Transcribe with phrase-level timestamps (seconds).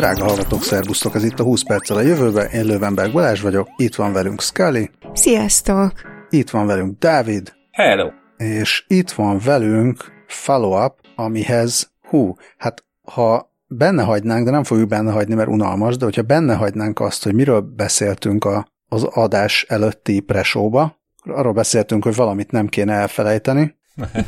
[0.00, 1.14] Drága hallgatók, szervusztok!
[1.14, 2.46] Ez itt a 20 perccel a jövőben.
[2.50, 4.90] Én Lővenberg Balázs vagyok, itt van velünk Scully.
[5.12, 5.92] Sziasztok!
[6.30, 7.52] Itt van velünk Dávid.
[7.70, 8.10] Hello!
[8.36, 15.12] És itt van velünk Follow-up, amihez, hú, hát ha benne hagynánk, de nem fogjuk benne
[15.12, 20.20] hagyni, mert unalmas, de hogyha benne hagynánk azt, hogy miről beszéltünk a, az adás előtti
[20.20, 23.76] presóba, arról beszéltünk, hogy valamit nem kéne elfelejteni,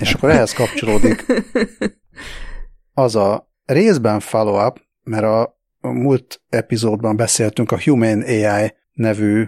[0.01, 1.27] és akkor ehhez kapcsolódik
[3.05, 9.45] az a részben follow-up, mert a, a múlt epizódban beszéltünk a Human AI nevű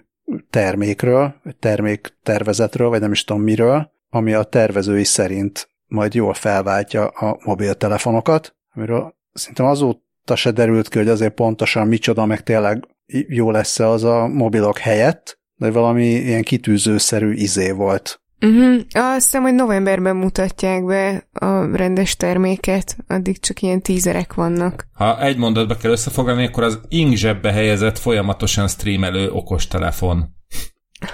[0.50, 7.06] termékről, termék tervezetről, vagy nem is tudom miről, ami a tervezői szerint majd jól felváltja
[7.06, 12.84] a mobiltelefonokat, amiről szerintem azóta se derült ki, hogy azért pontosan micsoda, meg tényleg
[13.28, 18.20] jó lesz az a mobilok helyett, de valami ilyen kitűzőszerű izé volt.
[18.44, 18.80] Uh-huh.
[18.92, 24.86] Azt hiszem, hogy novemberben mutatják be a rendes terméket, addig csak ilyen tízerek vannak.
[24.92, 30.34] Ha egy mondatba kell összefoglalni, akkor az ing zsebbe helyezett, folyamatosan streamelő okostelefon.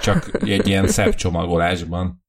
[0.01, 2.23] Csak egy ilyen szebb csomagolásban.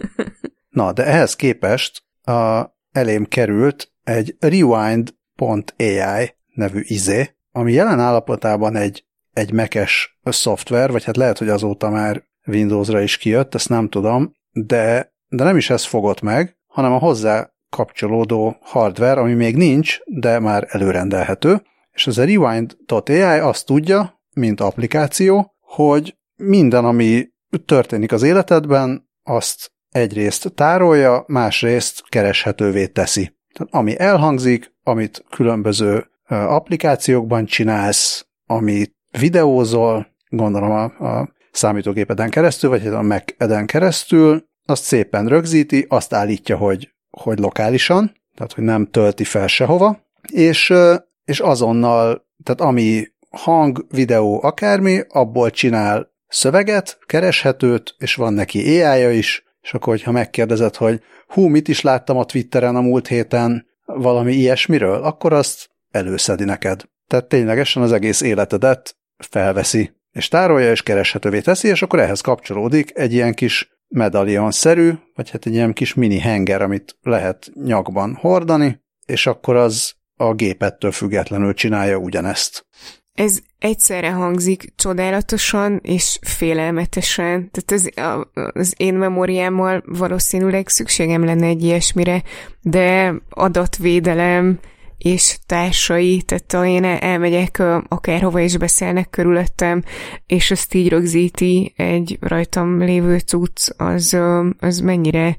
[0.68, 9.04] Na, de ehhez képest a, elém került egy rewind.ai nevű izé, ami jelen állapotában egy,
[9.32, 14.32] egy mekes szoftver, vagy hát lehet, hogy azóta már Windowsra is kijött, ezt nem tudom,
[14.50, 19.98] de, de nem is ez fogott meg, hanem a hozzá kapcsolódó hardware, ami még nincs,
[20.04, 27.28] de már előrendelhető, és az a Rewind.ai azt tudja, mint applikáció, hogy minden, ami
[27.64, 33.36] történik az életedben, azt egyrészt tárolja, másrészt kereshetővé teszi.
[33.52, 42.86] Tehát ami elhangzik, amit különböző applikációkban csinálsz, amit videózol, gondolom a, a számítógépeden keresztül, vagy
[42.86, 49.24] a Mac-eden keresztül, azt szépen rögzíti, azt állítja, hogy, hogy lokálisan, tehát hogy nem tölti
[49.24, 50.00] fel sehova,
[50.32, 50.72] és,
[51.24, 59.16] és azonnal, tehát ami hang, videó, akármi, abból csinál szöveget, kereshetőt, és van neki ai
[59.16, 63.66] is, és akkor, hogyha megkérdezed, hogy hú, mit is láttam a Twitteren a múlt héten,
[63.84, 66.82] valami ilyesmiről, akkor azt előszedi neked.
[67.06, 72.90] Tehát ténylegesen az egész életedet felveszi és tárolja, és kereshetővé teszi, és akkor ehhez kapcsolódik
[72.94, 78.80] egy ilyen kis medalion-szerű, vagy hát egy ilyen kis mini henger, amit lehet nyakban hordani,
[79.06, 82.66] és akkor az a gépettől függetlenül csinálja ugyanezt.
[83.12, 87.50] Ez egyszerre hangzik csodálatosan és félelmetesen.
[87.50, 87.90] Tehát az,
[88.52, 92.22] az én memóriámmal valószínűleg szükségem lenne egy ilyesmire,
[92.60, 94.58] de adatvédelem,
[95.02, 99.82] és társai, tehát én elmegyek akárhova is beszélnek körülöttem,
[100.26, 104.16] és azt így rögzíti egy rajtam lévő cucc, az,
[104.58, 105.36] az mennyire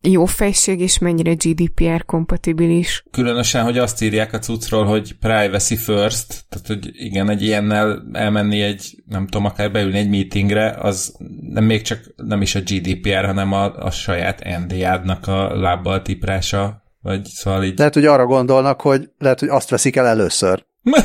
[0.00, 3.04] jó fejség, és mennyire GDPR kompatibilis.
[3.10, 8.60] Különösen, hogy azt írják a cuccról, hogy privacy first, tehát hogy igen, egy ilyennel elmenni
[8.60, 11.14] egy, nem tudom, akár beülni egy meetingre, az
[11.50, 16.86] nem még csak nem is a GDPR, hanem a, a saját NDA-nak a lábbal tiprása
[17.00, 17.78] vagy szóval így...
[17.78, 20.66] Lehet, hogy arra gondolnak, hogy lehet, hogy azt veszik el először.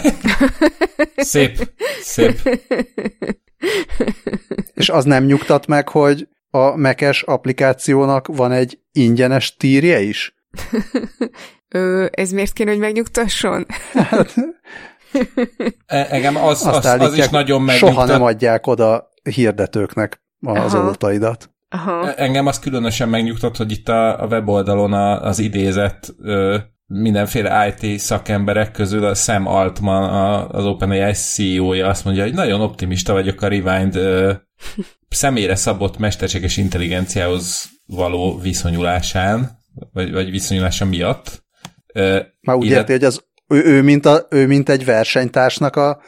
[1.16, 1.72] szép,
[2.02, 2.60] szép.
[4.74, 10.36] És az nem nyugtat meg, hogy a mekes applikációnak van egy ingyenes tírje is?
[11.68, 13.66] Ö, ez miért kéne, hogy megnyugtasson?
[13.94, 14.36] Hát,
[15.86, 17.94] e, engem az, az, az is nagyon megnyugtat.
[17.94, 20.84] Soha nem adják oda hirdetőknek az Aha.
[20.84, 21.53] adataidat.
[21.74, 22.08] Aha.
[22.08, 27.76] E, engem az különösen megnyugtat, hogy itt a, a weboldalon a, az idézett ö, mindenféle
[27.78, 33.14] IT szakemberek közül a Sam Altman, a, az OpenAI CEO-ja azt mondja, hogy nagyon optimista
[33.14, 34.32] vagyok a Rewind ö,
[35.10, 39.60] személyre szabott mesterséges intelligenciához való viszonyulásán,
[39.94, 41.44] vagy, vagy viszonyulása miatt.
[41.94, 46.02] Ö, Már úgy érti, hogy az, ő, ő, mint a, ő mint egy versenytársnak a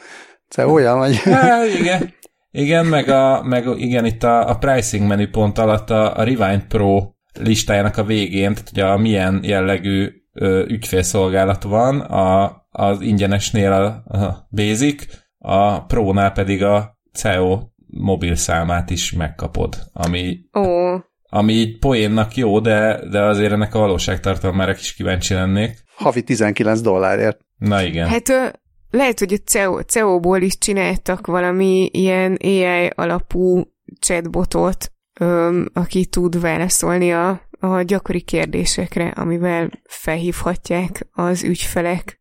[0.48, 1.16] CEO-ja, vagy?
[1.16, 2.14] Há, igen.
[2.58, 7.10] Igen, meg, a, meg igen, itt a, a pricing menüpont alatt a, a Rewind Pro
[7.32, 13.84] listájának a végén, tehát ugye a milyen jellegű ö, ügyfélszolgálat van, a, az ingyenesnél a,
[14.18, 15.04] a Basic,
[15.38, 21.00] a Pro-nál pedig a CEO mobil számát is megkapod, ami, oh.
[21.28, 25.84] ami így poénnak jó, de, de azért ennek a valóságtartalmára is kíváncsi lennék.
[25.96, 27.38] Havi 19 dollárért.
[27.58, 28.08] Na igen.
[28.08, 28.60] Hát
[28.96, 33.62] lehet, hogy a CEO, CEO-ból is csináltak valami ilyen AI alapú
[34.00, 42.18] chatbotot, öm, aki tud válaszolni a, a gyakori kérdésekre, amivel felhívhatják az ügyfelek,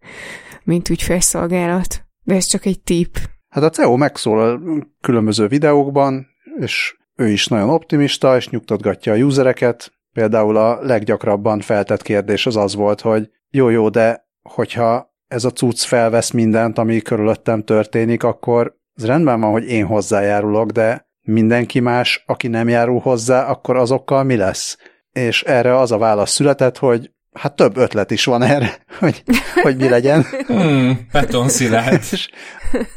[0.64, 2.04] mint ügyfelszolgálat.
[2.24, 3.18] De ez csak egy tip.
[3.50, 4.62] Hát a CEO megszólal
[5.02, 6.28] különböző videókban,
[6.60, 9.94] és ő is nagyon optimista, és nyugtatgatja a usereket.
[10.14, 15.84] Például a leggyakrabban feltett kérdés az az volt, hogy jó-jó, de hogyha ez a cucc
[15.84, 22.24] felvesz mindent, ami körülöttem történik, akkor az rendben van, hogy én hozzájárulok, de mindenki más,
[22.26, 24.78] aki nem járul hozzá, akkor azokkal mi lesz?
[25.12, 29.24] És erre az a válasz született, hogy hát több ötlet is van erre, hogy,
[29.62, 30.26] hogy mi legyen.
[30.46, 32.04] Hmm, betonszilárd.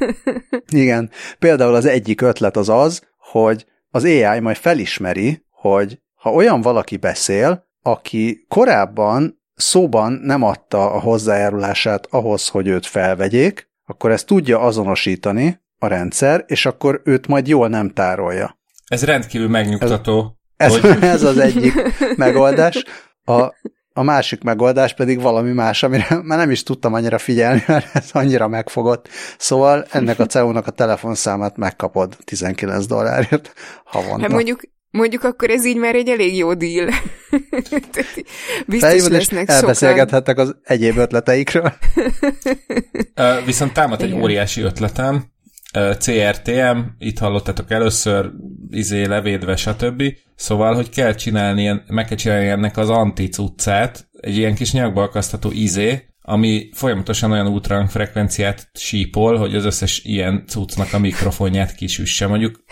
[0.69, 6.61] igen, például az egyik ötlet az az, hogy az AI majd felismeri, hogy ha olyan
[6.61, 14.27] valaki beszél, aki korábban szóban nem adta a hozzájárulását ahhoz, hogy őt felvegyék, akkor ezt
[14.27, 18.59] tudja azonosítani a rendszer, és akkor őt majd jól nem tárolja.
[18.87, 20.39] Ez rendkívül megnyugtató.
[20.57, 21.03] Ez, hogy...
[21.03, 21.75] ez az egyik
[22.17, 22.85] megoldás.
[23.25, 23.55] A,
[23.93, 28.09] a másik megoldás pedig valami más, amire már nem is tudtam annyira figyelni, mert ez
[28.13, 29.09] annyira megfogott.
[29.39, 33.53] Szóval ennek a CEO-nak a telefonszámát megkapod 19 dollárért
[33.85, 34.21] havonta.
[34.21, 34.61] Hát mondjuk
[34.91, 36.89] Mondjuk akkor ez így már egy elég jó deal.
[38.67, 41.73] Biztos Felhívod, lesznek elbeszélgethettek az egyéb ötleteikről.
[43.17, 45.25] uh, viszont támad egy óriási ötletem.
[45.75, 48.31] Uh, CRTM, itt hallottátok először,
[48.71, 50.03] izé levédve, stb.
[50.35, 55.51] Szóval, hogy kell csinálni, meg kell csinálni ennek az anti cuccát, egy ilyen kis nyakbalkasztató
[55.53, 62.27] izé, ami folyamatosan olyan útrang frekvenciát sípol, hogy az összes ilyen cuccnak a mikrofonját kisüsse.
[62.27, 62.63] Mondjuk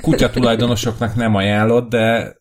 [0.00, 2.36] kutya tulajdonosoknak nem ajánlott, de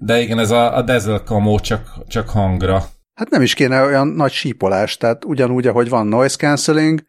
[0.00, 2.84] de igen, ez a, a Dazzle kamó csak, csak hangra.
[3.14, 7.02] Hát nem is kéne olyan nagy sípolás, tehát ugyanúgy, ahogy van noise cancelling,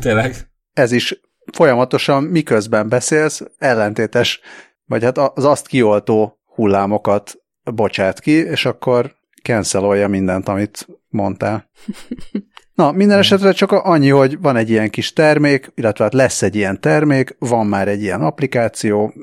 [0.00, 0.34] Tényleg.
[0.72, 1.20] Ez is
[1.52, 4.40] folyamatosan miközben beszélsz, ellentétes,
[4.84, 7.36] vagy hát az azt kioltó hullámokat
[7.74, 9.14] bocsát ki, és akkor
[9.46, 11.70] cancelolja mindent, amit mondtál.
[12.74, 16.56] Na, minden esetre csak annyi, hogy van egy ilyen kis termék, illetve hát lesz egy
[16.56, 19.14] ilyen termék, van már egy ilyen applikáció,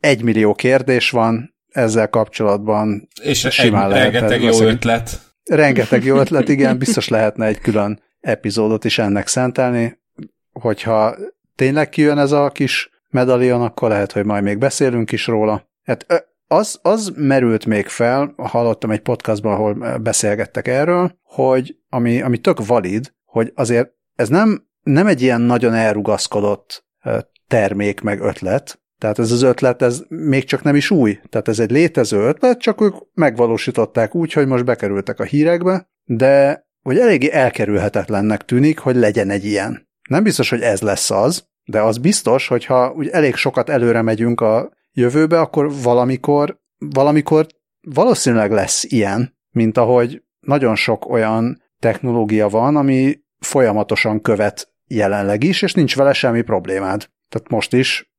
[0.00, 3.08] egy millió kérdés van ezzel kapcsolatban.
[3.22, 5.20] És simán egy, rengeteg jó ötlet.
[5.44, 9.98] Rengeteg jó ötlet, igen, biztos lehetne egy külön epizódot is ennek szentelni,
[10.52, 11.16] hogyha
[11.54, 15.68] tényleg kijön ez a kis medalion, akkor lehet, hogy majd még beszélünk is róla.
[15.82, 22.38] Hát az, az merült még fel, hallottam egy podcastban, ahol beszélgettek erről, hogy ami, ami
[22.38, 26.86] tök valid, hogy azért ez nem, nem egy ilyen nagyon elrugaszkodott
[27.46, 31.20] termék meg ötlet, tehát ez az ötlet, ez még csak nem is új.
[31.28, 36.64] Tehát ez egy létező ötlet, csak ők megvalósították úgy, hogy most bekerültek a hírekbe, de
[36.82, 39.88] hogy eléggé elkerülhetetlennek tűnik, hogy legyen egy ilyen.
[40.08, 44.02] Nem biztos, hogy ez lesz az, de az biztos, hogy ha úgy elég sokat előre
[44.02, 47.46] megyünk a jövőbe, akkor valamikor, valamikor
[47.80, 55.62] valószínűleg lesz ilyen, mint ahogy nagyon sok olyan technológia van, ami folyamatosan követ jelenleg is,
[55.62, 57.08] és nincs vele semmi problémád.
[57.28, 58.12] Tehát most is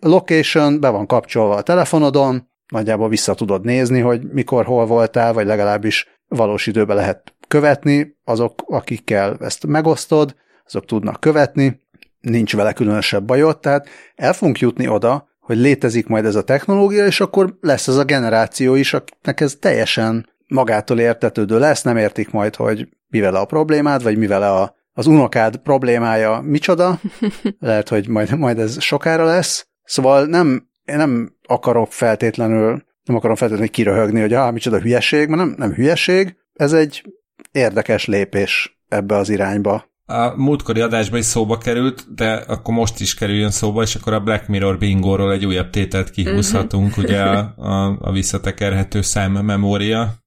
[0.00, 5.46] location be van kapcsolva a telefonodon, nagyjából vissza tudod nézni, hogy mikor, hol voltál, vagy
[5.46, 10.34] legalábbis valós időben lehet követni, azok, akikkel ezt megosztod,
[10.64, 11.84] azok tudnak követni,
[12.20, 17.06] nincs vele különösebb bajod, tehát el fogunk jutni oda, hogy létezik majd ez a technológia,
[17.06, 22.30] és akkor lesz ez a generáció is, akinek ez teljesen magától értetődő lesz, nem értik
[22.30, 27.00] majd, hogy mivel a problémád, vagy mivel a, az unokád problémája micsoda,
[27.58, 29.66] lehet, hogy majd, majd ez sokára lesz.
[29.84, 35.42] Szóval nem, én nem akarok feltétlenül, nem akarom feltétlenül kiröhögni, hogy ah, micsoda hülyeség, mert
[35.42, 37.04] nem, nem hülyeség, ez egy
[37.52, 39.84] érdekes lépés ebbe az irányba.
[40.08, 44.20] A múltkori adásban is szóba került, de akkor most is kerüljön szóba, és akkor a
[44.20, 47.04] Black Mirror bingóról egy újabb tételt kihúzhatunk, uh-huh.
[47.04, 50.24] ugye a, a, a visszatekerhető memória.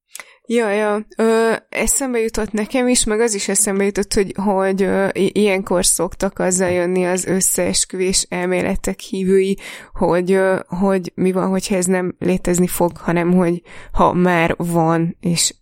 [0.52, 1.06] Ja, ja.
[1.18, 6.40] Ö, eszembe jutott nekem is, meg az is eszembe jutott, hogy, hogy ö, ilyenkor szoktak
[6.40, 9.58] azzal jönni az összeesküvés elméletek hívői,
[9.94, 15.18] hogy, ö, hogy mi van, hogyha ez nem létezni fog, hanem hogy ha már van,
[15.20, 15.54] és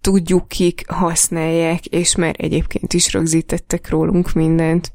[0.00, 4.92] tudjuk, kik használják, és már egyébként is rögzítettek rólunk mindent.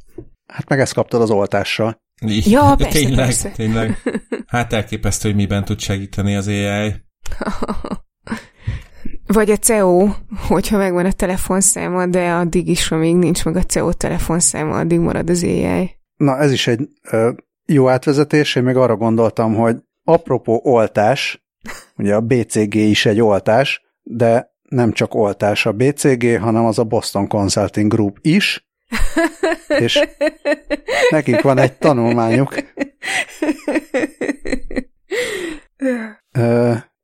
[0.54, 2.02] Hát meg ezt kaptad az oltással.
[2.26, 3.50] Ja, persze, tényleg, persze.
[3.50, 4.02] tényleg.
[4.48, 6.94] Hát elképesztő, hogy miben tud segíteni az AI.
[9.34, 10.08] Vagy a CEO,
[10.48, 15.30] hogyha megvan a telefonszáma, de addig is, amíg nincs meg a CEO telefonszáma, addig marad
[15.30, 15.92] az AI.
[16.16, 17.32] Na, ez is egy ö,
[17.66, 21.46] jó átvezetés, én még arra gondoltam, hogy apropó oltás,
[21.98, 26.84] ugye a BCG is egy oltás, de nem csak oltás a BCG, hanem az a
[26.84, 28.68] Boston Consulting Group is,
[29.86, 30.08] és
[31.10, 32.56] nekik van egy tanulmányuk.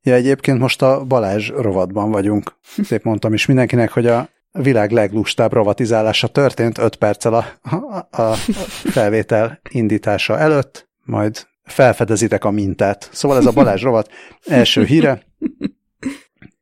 [0.02, 2.58] Ja, egyébként most a Balázs rovatban vagyunk.
[2.84, 8.34] Szép mondtam is mindenkinek, hogy a világ leglustább rovatizálása történt 5 perccel a, a, a
[8.84, 13.10] felvétel indítása előtt, majd felfedezitek a mintát.
[13.12, 14.10] Szóval ez a Balázs rovat
[14.46, 15.24] első híre.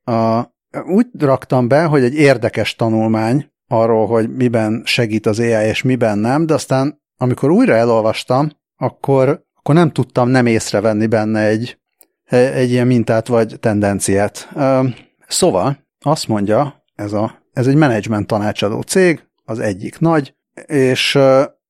[0.04, 0.53] A
[0.86, 6.18] úgy raktam be, hogy egy érdekes tanulmány arról, hogy miben segít az AI és miben
[6.18, 11.78] nem, de aztán amikor újra elolvastam, akkor, akkor nem tudtam nem észrevenni benne egy,
[12.30, 14.50] egy ilyen mintát vagy tendenciát.
[15.28, 21.16] Szóval azt mondja, ez, a, ez egy menedzsment tanácsadó cég, az egyik nagy, és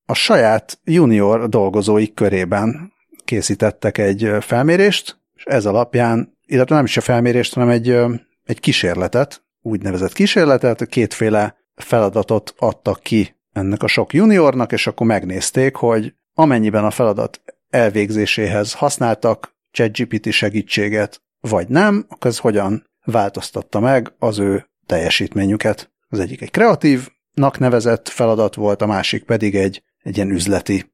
[0.06, 2.92] a saját junior dolgozóik körében
[3.24, 7.96] készítettek egy felmérést, és ez alapján, illetve nem is a felmérést, hanem egy,
[8.44, 15.76] egy kísérletet, úgynevezett kísérletet, kétféle feladatot adtak ki ennek a sok juniornak, és akkor megnézték,
[15.76, 24.14] hogy amennyiben a feladat elvégzéséhez használtak ChatGPT segítséget, vagy nem, akkor ez hogyan változtatta meg
[24.18, 25.92] az ő teljesítményüket.
[26.08, 30.92] Az egyik egy kreatívnak nevezett feladat volt, a másik pedig egy, egy ilyen üzleti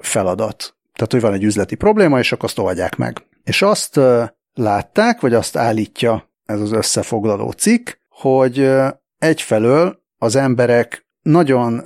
[0.00, 0.76] feladat.
[0.92, 3.26] Tehát, hogy van egy üzleti probléma, és akkor azt oldják meg.
[3.44, 4.00] És azt
[4.52, 8.70] látták, vagy azt állítja ez az összefoglaló cikk, hogy
[9.18, 11.82] egyfelől az emberek nagyon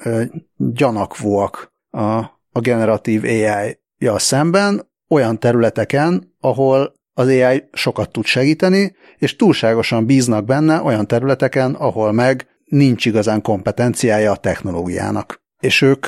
[0.56, 2.16] gyanakvóak a,
[2.52, 10.44] a generatív AI-ja szemben, olyan területeken, ahol az AI sokat tud segíteni, és túlságosan bíznak
[10.44, 15.42] benne olyan területeken, ahol meg nincs igazán kompetenciája a technológiának.
[15.60, 16.06] És ők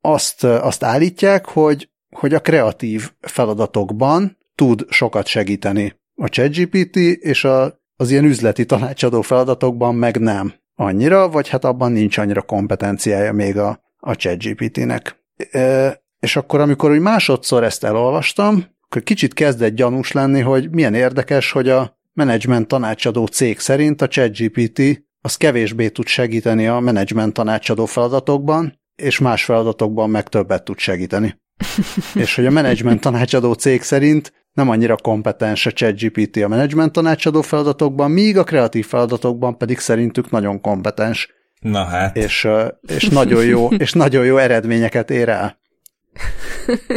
[0.00, 7.82] azt, azt állítják, hogy, hogy a kreatív feladatokban tud sokat segíteni a ChatGPT, és a,
[7.96, 13.58] az ilyen üzleti tanácsadó feladatokban meg nem annyira, vagy hát abban nincs annyira kompetenciája még
[13.58, 15.24] a, a ChatGPT-nek.
[15.50, 20.94] E, és akkor, amikor úgy másodszor ezt elolvastam, akkor kicsit kezdett gyanús lenni, hogy milyen
[20.94, 24.80] érdekes, hogy a menedzsment tanácsadó cég szerint a ChatGPT
[25.20, 31.42] az kevésbé tud segíteni a menedzsment tanácsadó feladatokban, és más feladatokban meg többet tud segíteni.
[32.14, 37.42] és hogy a menedzsment tanácsadó cég szerint nem annyira kompetens a ChatGPT a menedzsment tanácsadó
[37.42, 41.28] feladatokban, míg a kreatív feladatokban pedig szerintük nagyon kompetens.
[41.60, 42.16] Na hát.
[42.16, 42.48] És,
[42.80, 45.58] és, nagyon, jó, és nagyon jó eredményeket ér el.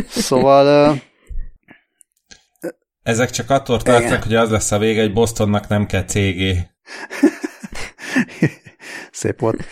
[0.08, 0.96] Szóval...
[3.04, 6.60] Ezek csak attól tartnak, hogy az lesz a vége, hogy Bostonnak nem kell cégé.
[9.12, 9.64] Szép volt.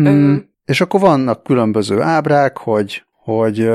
[0.00, 3.70] Mm, és akkor vannak különböző ábrák, hogy, hogy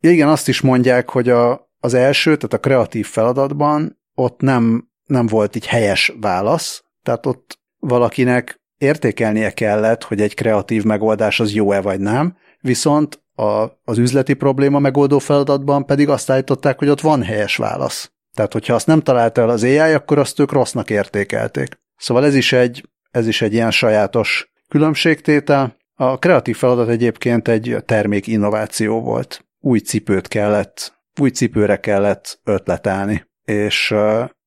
[0.00, 5.26] igen, azt is mondják, hogy a, az első, tehát a kreatív feladatban ott nem, nem
[5.26, 11.80] volt így helyes válasz, tehát ott valakinek értékelnie kellett, hogy egy kreatív megoldás az jó-e
[11.80, 17.22] vagy nem, viszont a, az üzleti probléma megoldó feladatban pedig azt állították, hogy ott van
[17.22, 18.10] helyes válasz.
[18.34, 21.78] Tehát, hogyha azt nem találta el az AI, akkor azt ők rossznak értékelték.
[21.96, 25.76] Szóval ez is egy, ez is egy ilyen sajátos különbségtétel.
[25.94, 33.26] A kreatív feladat egyébként egy termék innováció volt új cipőt kellett, új cipőre kellett ötletelni,
[33.44, 33.94] és,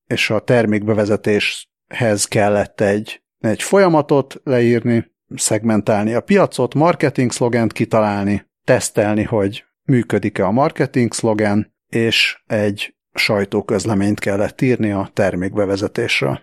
[0.06, 9.22] és a termékbevezetéshez kellett egy, egy folyamatot leírni, szegmentálni a piacot, marketing szlogent kitalálni, tesztelni,
[9.22, 16.40] hogy működik-e a marketing szlogen, és egy sajtóközleményt kellett írni a termékbevezetésről.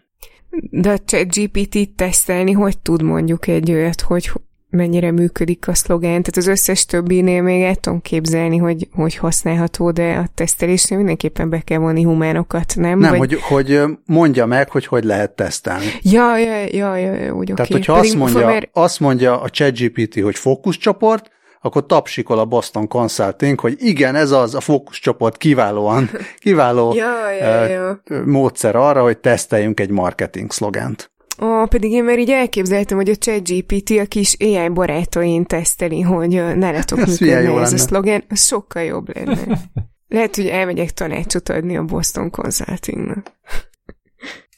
[0.69, 4.31] De a ChatGPT tesztelni hogy tud mondjuk egy olyat, hogy
[4.69, 9.91] mennyire működik a szlogán, tehát az összes többinél még el tudom képzelni, hogy, hogy használható,
[9.91, 13.00] de a tesztelésnél mindenképpen be kell vonni humánokat, nem?
[13.00, 13.33] Nem, Vagy...
[13.33, 15.86] hogy, hogy mondja meg, hogy hogy lehet tesztelni.
[16.01, 17.67] Ja, ja, ja, ja úgy Tehát, okay.
[17.71, 18.69] hogyha azt mondja, mert...
[18.74, 21.31] azt mondja a ChatGPT, hogy fókuszcsoport,
[21.62, 26.09] akkor tapsikol a Boston Consulting, hogy igen, ez az a fókuszcsoport kiválóan,
[26.39, 28.01] kiváló ja, ja, ja.
[28.25, 31.12] módszer arra, hogy teszteljünk egy marketing szlogent.
[31.41, 36.58] Ó, pedig én már így elképzeltem, hogy a ChatGPT a kis AI barátain teszteli, hogy
[36.58, 39.60] nálatok működne ez a szlogen, az sokkal jobb lenne.
[40.08, 43.32] Lehet, hogy elmegyek tanácsot adni a Boston Consultingnak.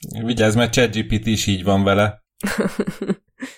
[0.25, 2.23] Vigyázz, mert ChatGPT is így van vele.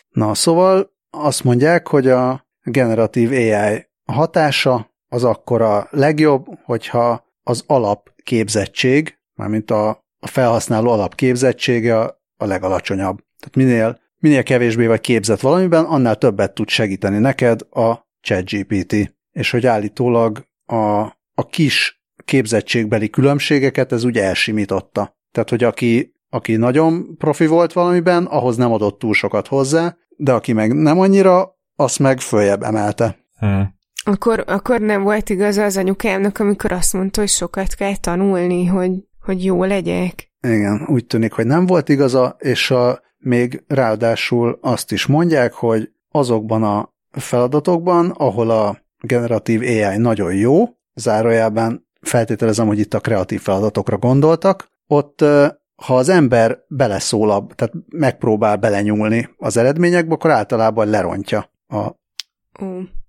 [0.10, 7.64] Na, szóval azt mondják, hogy a generatív AI hatása az akkor a legjobb, hogyha az
[7.68, 13.18] alapképzettség, mármint a, a felhasználó alapképzettsége a legalacsonyabb.
[13.40, 19.16] Tehát minél, minél kevésbé vagy képzett valamiben, annál többet tud segíteni neked a ChatGPT.
[19.32, 21.02] És hogy állítólag a,
[21.34, 25.18] a kis képzettségbeli különbségeket ez úgy elsimította.
[25.32, 30.32] Tehát, hogy aki, aki nagyon profi volt valamiben, ahhoz nem adott túl sokat hozzá, de
[30.32, 33.18] aki meg nem annyira, azt meg följebb emelte.
[33.40, 33.80] Hmm.
[34.04, 38.92] Akkor, akkor nem volt igaz az anyukámnak, amikor azt mondta, hogy sokat kell tanulni, hogy,
[39.20, 40.31] hogy jó legyek.
[40.42, 45.92] Igen, úgy tűnik, hogy nem volt igaza, és a, még ráadásul azt is mondják, hogy
[46.12, 53.42] azokban a feladatokban, ahol a generatív AI nagyon jó, zárójában feltételezem, hogy itt a kreatív
[53.42, 55.22] feladatokra gondoltak, ott
[55.76, 61.78] ha az ember beleszól, tehát megpróbál belenyúlni az eredményekbe, akkor általában lerontja a,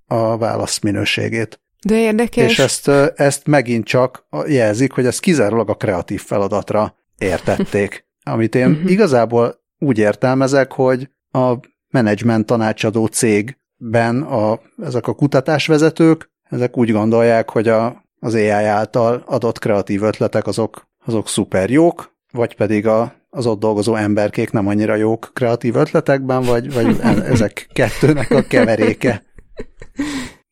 [0.06, 1.60] a válasz minőségét.
[1.86, 2.50] De érdekes.
[2.50, 8.06] És ezt, ezt megint csak jelzik, hogy ezt kizárólag a kreatív feladatra értették.
[8.24, 8.86] Amit én Mhm.
[8.88, 11.54] igazából úgy értelmezek, hogy a
[11.90, 19.22] menedzsment tanácsadó cégben a, ezek a kutatásvezetők, ezek úgy gondolják, hogy a, az AI által
[19.26, 24.66] adott kreatív ötletek azok, azok szuper jók, vagy pedig a, az ott dolgozó emberkék nem
[24.66, 29.22] annyira jók kreatív ötletekben, vagy, vagy e- ezek kettőnek a keveréke.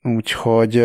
[0.03, 0.77] Úgyhogy,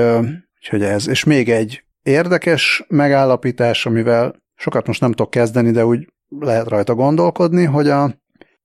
[0.60, 1.08] úgyhogy ez.
[1.08, 6.08] És még egy érdekes megállapítás, amivel sokat most nem tudok kezdeni, de úgy
[6.40, 8.04] lehet rajta gondolkodni, hogy a,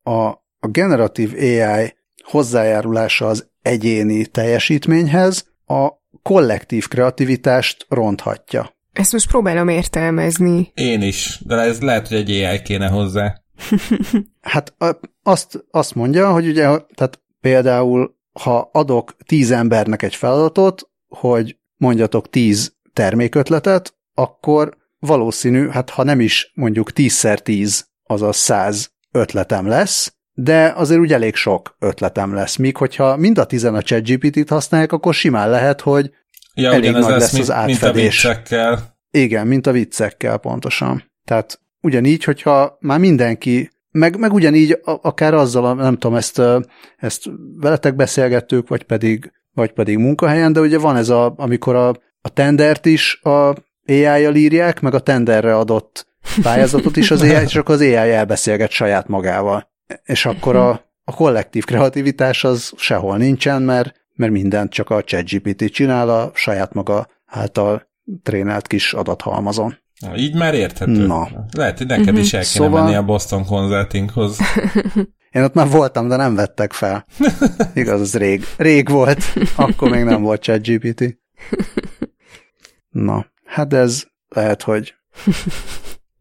[0.02, 0.28] a,
[0.58, 1.94] a generatív AI
[2.24, 5.88] hozzájárulása az egyéni teljesítményhez a
[6.22, 8.74] kollektív kreativitást ronthatja.
[8.92, 10.70] Ezt most próbálom értelmezni.
[10.74, 13.34] Én is, de ez lehet, hogy egy AI kéne hozzá.
[14.40, 14.74] Hát
[15.22, 16.62] azt, azt mondja, hogy ugye,
[16.94, 25.90] tehát például, ha adok tíz embernek egy feladatot, hogy mondjatok tíz termékötletet, akkor valószínű, hát
[25.90, 32.34] ha nem is mondjuk 10x10, azaz 100 ötletem lesz, de azért úgy elég sok ötletem
[32.34, 32.56] lesz.
[32.56, 36.10] Míg hogyha mind a tizen a ChatGPT-t használják, akkor simán lehet, hogy
[36.54, 38.22] Ja, Elég nagy lesz, lesz az mint, mint a átfedés.
[38.22, 38.96] viccekkel.
[39.10, 41.04] Igen, mint a viccekkel pontosan.
[41.24, 46.42] Tehát ugyanígy, hogyha már mindenki, meg, meg ugyanígy akár azzal, a- nem tudom, ezt,
[46.96, 51.88] ezt veletek beszélgettük, vagy pedig, vagy pedig munkahelyen, de ugye van ez a, amikor a,
[52.20, 53.54] a tendert is a
[53.86, 56.06] AI-jal írják, meg a tenderre adott
[56.42, 59.70] pályázatot is az AI, akkor az AI elbeszélget saját magával.
[60.04, 60.70] És akkor a,
[61.04, 66.72] a kollektív kreativitás az sehol nincsen, mert, mert mindent csak a ChatGPT csinál a saját
[66.74, 67.88] maga által
[68.22, 69.78] trénelt kis adathalmazon.
[70.00, 71.06] Na, Így már érthető.
[71.06, 71.28] Na.
[71.56, 74.38] Lehet, hogy neked is el kéne Szóval- menni a Boston Consultinghoz.
[75.30, 77.06] Én ott már voltam, de nem vettek fel.
[77.74, 78.44] Igaz, az rég.
[78.56, 79.22] Rég volt.
[79.56, 81.04] Akkor még nem volt ChatGPT.
[82.90, 84.94] Na, hát ez lehet, hogy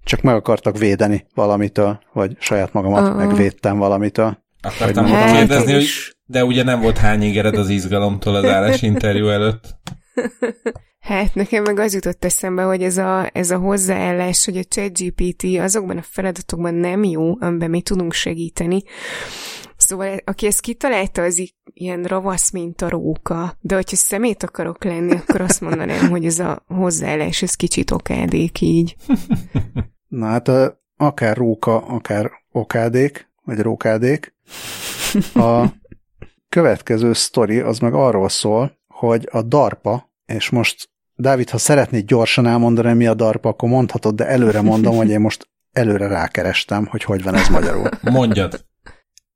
[0.04, 3.16] csak meg akartak védeni valamitől, vagy saját magamat Ah.
[3.16, 4.38] megvédtem valamitől.
[4.62, 8.36] Akartam Hogy volna hát, kérdezni, hogy és- de ugye nem volt hány ingered az izgalomtól
[8.36, 9.64] az állásinterjú előtt.
[11.00, 15.44] Hát nekem meg az jutott eszembe, hogy ez a, ez a hozzáállás, hogy a ChatGPT
[15.60, 18.84] azokban a feladatokban nem jó, amiben mi tudunk segíteni.
[19.90, 23.58] Szóval aki ezt kitalálta, az í- ilyen ravasz, mint a róka.
[23.60, 28.62] De hogyha szemét akarok lenni, akkor azt mondanám, hogy ez a hozzáállás, ez kicsit okádék
[28.62, 28.96] így.
[30.08, 30.52] Na hát
[30.98, 34.36] akár róka, akár okádék, vagy rókádék.
[35.34, 35.66] A
[36.50, 42.48] következő sztori az meg arról szól, hogy a DARPA, és most Dávid, ha szeretnéd gyorsan
[42.48, 47.04] elmondani, mi a DARPA, akkor mondhatod, de előre mondom, hogy én most előre rákerestem, hogy
[47.04, 47.90] hogy van ez magyarul.
[48.02, 48.68] Mondjad.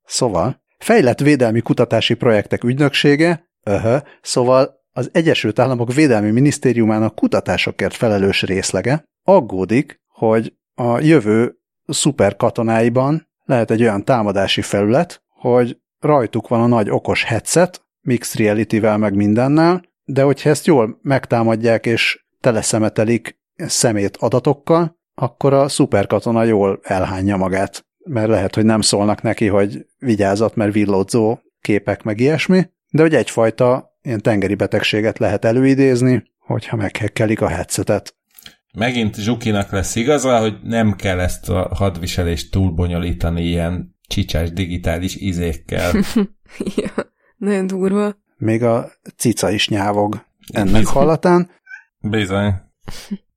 [0.06, 8.42] Szóval, fejlett védelmi kutatási projektek ügynöksége, öhö, szóval az Egyesült Államok Védelmi Minisztériumának kutatásokért felelős
[8.42, 16.68] részlege aggódik, hogy a jövő szuperkatonáiban lehet egy olyan támadási felület, hogy rajtuk van a
[16.68, 24.18] nagy okos headset, mixed reality-vel meg mindennel, de hogyha ezt jól megtámadják és teleszemetelik szemét
[24.18, 27.86] adatokkal, akkor a szuperkatona jól elhányja magát.
[28.06, 33.16] Mert lehet, hogy nem szólnak neki, hogy vigyázat, mert villódzó képek meg ilyesmi, de hogy
[33.16, 38.16] egyfajta ilyen tengeri betegséget lehet előidézni, hogyha meghekkelik a headsetet.
[38.74, 45.92] Megint Zsukinak lesz igaza, hogy nem kell ezt a hadviselést túlbonyolítani ilyen csicsás digitális izékkel.
[46.76, 46.92] ja,
[47.38, 48.16] nagyon durva.
[48.38, 50.94] Még a cica is nyávog ennek Bizony.
[50.94, 51.50] hallatán.
[52.00, 52.54] Bizony.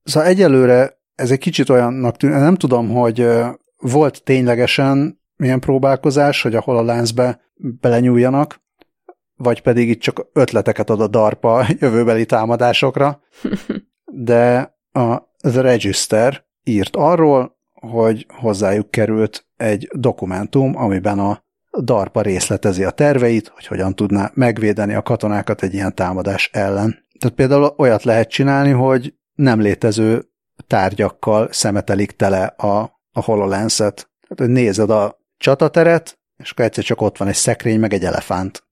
[0.03, 3.29] Szóval egyelőre ez egy kicsit olyannak tűnik, nem tudom, hogy
[3.91, 8.61] volt ténylegesen ilyen próbálkozás, hogy a HoloLensbe belenyúljanak,
[9.37, 13.21] vagy pedig itt csak ötleteket ad a DARPA jövőbeli támadásokra,
[14.05, 21.45] de a The Register írt arról, hogy hozzájuk került egy dokumentum, amiben a
[21.81, 27.05] DARPA részletezi a terveit, hogy hogyan tudná megvédeni a katonákat egy ilyen támadás ellen.
[27.19, 30.25] Tehát például olyat lehet csinálni, hogy nem létező
[30.67, 34.11] tárgyakkal szemetelik tele a, a HoloLens-et.
[34.21, 38.05] Tehát, hogy nézed a csatateret, és akkor egyszer csak ott van egy szekrény, meg egy
[38.05, 38.65] elefánt.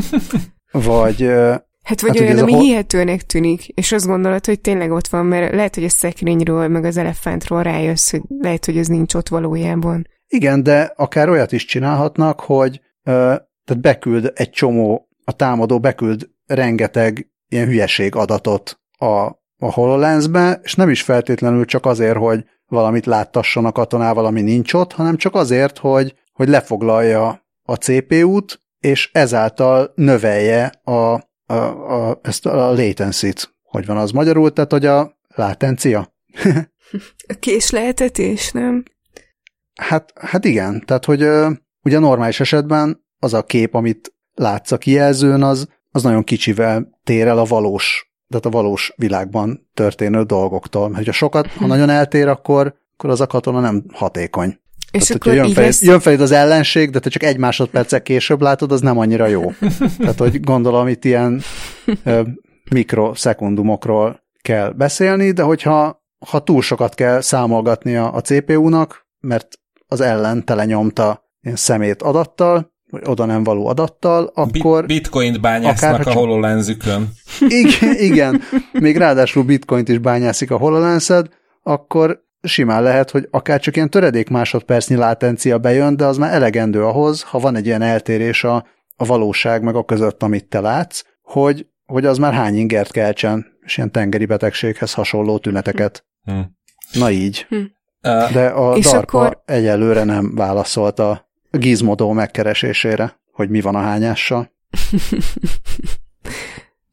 [0.72, 4.60] Vagy ö, Hát vagy Hát hát olyan, ami hol- hihetőnek tűnik, és azt gondolod, hogy
[4.60, 8.78] tényleg ott van, mert lehet, hogy a szekrényről, meg az elefántról rájössz, hogy lehet, hogy
[8.78, 10.06] ez nincs ott valójában.
[10.28, 17.30] Igen, de akár olyat is csinálhatnak, hogy tehát beküld egy csomó, a támadó beküld rengeteg
[17.48, 19.06] ilyen hülyeség adatot a,
[19.56, 24.72] a HoloLensbe, és nem is feltétlenül csak azért, hogy, valamit láttasson a katonával, ami nincs
[24.72, 32.18] ott, hanem csak azért, hogy, hogy lefoglalja a CPU-t, és ezáltal növelje a, a, a,
[32.22, 33.54] ezt a latency-t.
[33.62, 34.52] Hogy van az magyarul?
[34.52, 36.14] Tehát, hogy a látencia?
[37.28, 38.82] a késleltetés, nem?
[39.74, 41.28] Hát, hát igen, tehát, hogy
[41.82, 47.26] ugye normális esetben az a kép, amit látsz a kijelzőn, az, az nagyon kicsivel tér
[47.26, 50.88] el a valós, tehát a valós világban történő dolgoktól.
[50.88, 54.58] Mert ha sokat, ha nagyon eltér, akkor, akkor az a katona nem hatékony.
[54.90, 55.82] És Tehát, akkor jön, felé, lesz...
[55.82, 59.52] jön felé az ellenség, de te csak egy másodperccel később látod, az nem annyira jó.
[59.98, 61.42] Tehát, hogy gondolom itt ilyen
[62.70, 70.44] mikroszekundumokról kell beszélni, de hogyha ha túl sokat kell számolgatnia a CPU-nak, mert az ellen
[70.44, 72.69] telenyomta ilyen szemét adattal,
[73.04, 74.86] oda nem való adattal, akkor...
[74.86, 77.08] Bitcoint bányásznak akár, a HoloLensükön.
[77.48, 81.28] Igen, igen, még ráadásul bitcoint is bányászik a HoloLensed,
[81.62, 86.84] akkor simán lehet, hogy akár csak ilyen töredék másodpercnyi látencia bejön, de az már elegendő
[86.84, 91.02] ahhoz, ha van egy ilyen eltérés a, a valóság meg a között, amit te látsz,
[91.22, 96.04] hogy, hogy az már hány ingert keltsen, és ilyen tengeri betegséghez hasonló tüneteket.
[96.24, 96.40] Hm.
[96.92, 97.46] Na így.
[97.48, 97.56] Hm.
[98.32, 99.42] De a és DARPA akkor...
[99.44, 100.98] egyelőre nem válaszolt
[101.50, 104.50] a Gizmodo megkeresésére, hogy mi van a hányással.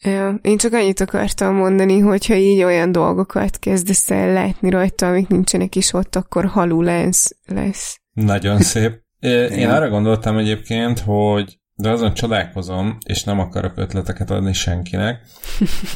[0.01, 5.27] Ja, én csak annyit akartam mondani, hogyha így olyan dolgokat kezdesz el látni rajta, amik
[5.27, 7.35] nincsenek is ott, akkor halú lesz.
[7.45, 7.99] lesz.
[8.13, 9.01] Nagyon szép.
[9.19, 15.21] Én arra gondoltam egyébként, hogy de azon csodálkozom, és nem akarok ötleteket adni senkinek,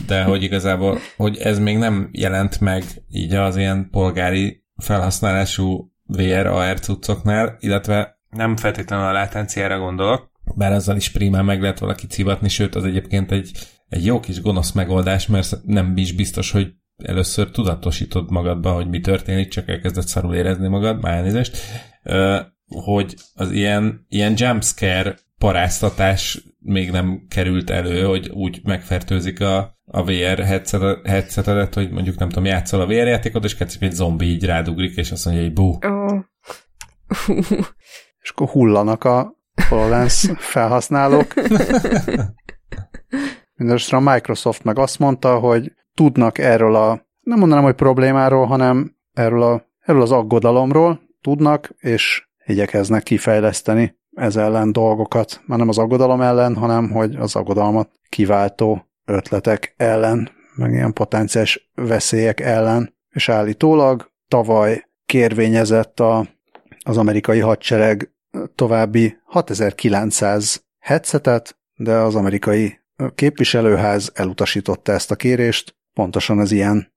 [0.08, 6.46] de hogy igazából, hogy ez még nem jelent meg így az ilyen polgári felhasználású VR
[6.46, 12.08] AR cuccoknál, illetve nem feltétlenül a látenciára gondolok, bár azzal is primán meg lehet valaki
[12.08, 13.52] civatni, sőt, az egyébként egy,
[13.90, 19.00] egy jó kis gonosz megoldás, mert nem is biztos, hogy először tudatosítod magadba, hogy mi
[19.00, 21.58] történik, csak elkezdett szarul érezni magad, már elnézést,
[22.66, 30.04] hogy az ilyen, ilyen jumpscare paráztatás még nem került elő, hogy úgy megfertőzik a, a
[30.04, 30.40] VR
[31.04, 34.96] headsetedet, hogy mondjuk nem tudom, játszol a VR játékot, és kezdve egy zombi így rádugrik,
[34.96, 35.78] és azt mondja, hogy bú.
[35.82, 36.20] Oh.
[38.22, 39.36] És akkor hullanak a
[39.70, 41.34] HoloLens felhasználók.
[43.56, 48.96] Mindenesetre a Microsoft meg azt mondta, hogy tudnak erről a, nem mondanám, hogy problémáról, hanem
[49.14, 55.42] erről, a, erről az aggodalomról tudnak, és igyekeznek kifejleszteni ez ellen dolgokat.
[55.46, 61.72] Már nem az aggodalom ellen, hanem hogy az aggodalmat kiváltó ötletek ellen, meg ilyen potenciális
[61.76, 62.96] veszélyek ellen.
[63.10, 66.28] És állítólag tavaly kérvényezett a,
[66.84, 68.11] az amerikai hadsereg
[68.56, 72.80] további 6900 headsetet, de az amerikai
[73.16, 76.94] képviselőház elutasította ezt a kérést, pontosan az ilyen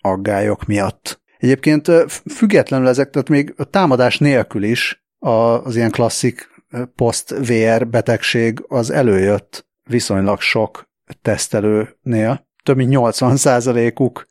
[0.00, 1.20] aggályok miatt.
[1.38, 1.90] Egyébként
[2.34, 6.50] függetlenül ezek, tehát még a támadás nélkül is az ilyen klasszik
[6.94, 10.90] post-VR betegség az előjött viszonylag sok
[11.22, 12.46] tesztelőnél.
[12.64, 14.26] Több mint 80%-uk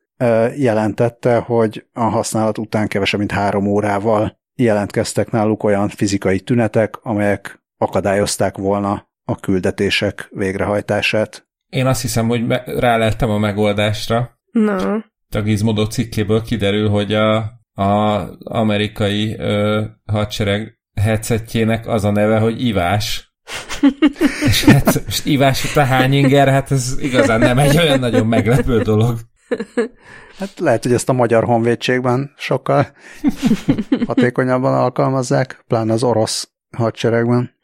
[0.55, 7.63] jelentette, hogy a használat után kevesebb, mint három órával jelentkeztek náluk olyan fizikai tünetek, amelyek
[7.77, 11.47] akadályozták volna a küldetések végrehajtását.
[11.69, 14.39] Én azt hiszem, hogy me- ráleltem a megoldásra.
[14.51, 14.97] No.
[15.29, 17.37] A Gizmodo cikkéből kiderül, hogy a,
[17.73, 23.33] a amerikai ö, hadsereg headsetjének az a neve, hogy Ivás.
[24.47, 28.81] és hát most Ivás után hány inger, hát ez igazán nem egy olyan nagyon meglepő
[28.81, 29.19] dolog.
[30.37, 32.87] Hát lehet, hogy ezt a magyar honvédségben sokkal
[34.07, 37.59] hatékonyabban alkalmazzák, pláne az orosz hadseregben.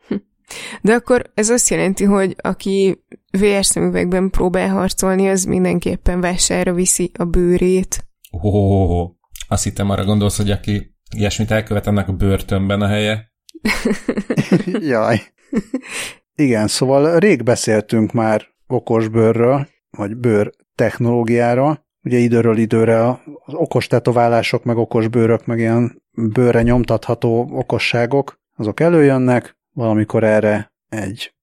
[0.81, 7.11] De akkor ez azt jelenti, hogy aki VR szemüvegben próbál harcolni, az mindenképpen vására viszi
[7.17, 8.07] a bőrét.
[8.31, 9.11] Oh, oh, oh.
[9.47, 13.31] Azt hittem arra gondolsz, hogy aki ilyesmit elkövet, annak a börtönben a helye.
[14.91, 15.21] Jaj.
[16.35, 21.85] Igen, szóval rég beszéltünk már okos bőrről, vagy bőr technológiáról.
[22.03, 23.09] Ugye időről időre
[23.45, 30.71] az okos tetoválások, meg okos bőrök, meg ilyen bőre nyomtatható okosságok, azok előjönnek, valamikor erre
[30.89, 31.33] egy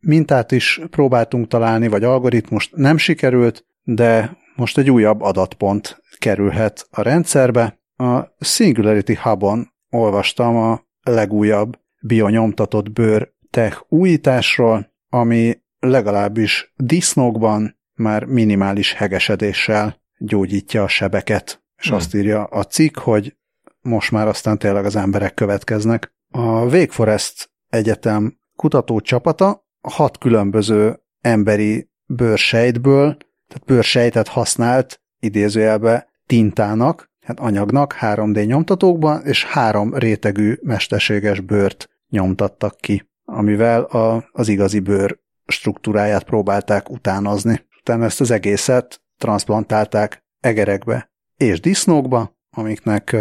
[0.00, 7.02] mintát is próbáltunk találni, vagy algoritmust nem sikerült, de most egy újabb adatpont kerülhet a
[7.02, 7.78] rendszerbe.
[7.96, 18.92] A Singularity Hub-on olvastam a legújabb bionyomtatott bőr tech újításról, ami legalábbis disznókban már minimális
[18.92, 21.62] hegesedéssel gyógyítja a sebeket.
[21.76, 21.96] És hmm.
[21.96, 23.36] azt írja a cikk, hogy
[23.80, 26.12] most már aztán tényleg az emberek következnek.
[26.30, 33.16] A Wake Forest Egyetem kutatócsapata hat különböző emberi bőrsejtből,
[33.48, 42.76] tehát bőrsejtet használt idézőjelbe tintának, hát anyagnak 3D nyomtatókban, és három rétegű mesterséges bőrt nyomtattak
[42.76, 47.66] ki, amivel a, az igazi bőr struktúráját próbálták utánozni.
[47.88, 53.16] Utána ezt az egészet transplantálták egerekbe és disznókba, amiknek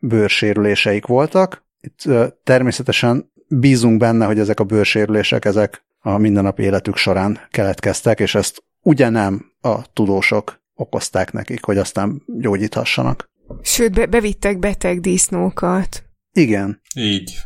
[0.00, 1.64] bőrsérüléseik voltak.
[1.80, 2.02] Itt
[2.44, 8.64] természetesen bízunk benne, hogy ezek a bőrsérülések ezek a mindennapi életük során keletkeztek, és ezt
[8.80, 13.30] ugye nem a tudósok okozták nekik, hogy aztán gyógyíthassanak.
[13.62, 16.04] Sőt, be- bevittek beteg disznókat.
[16.32, 16.80] Igen.
[16.94, 17.36] Így.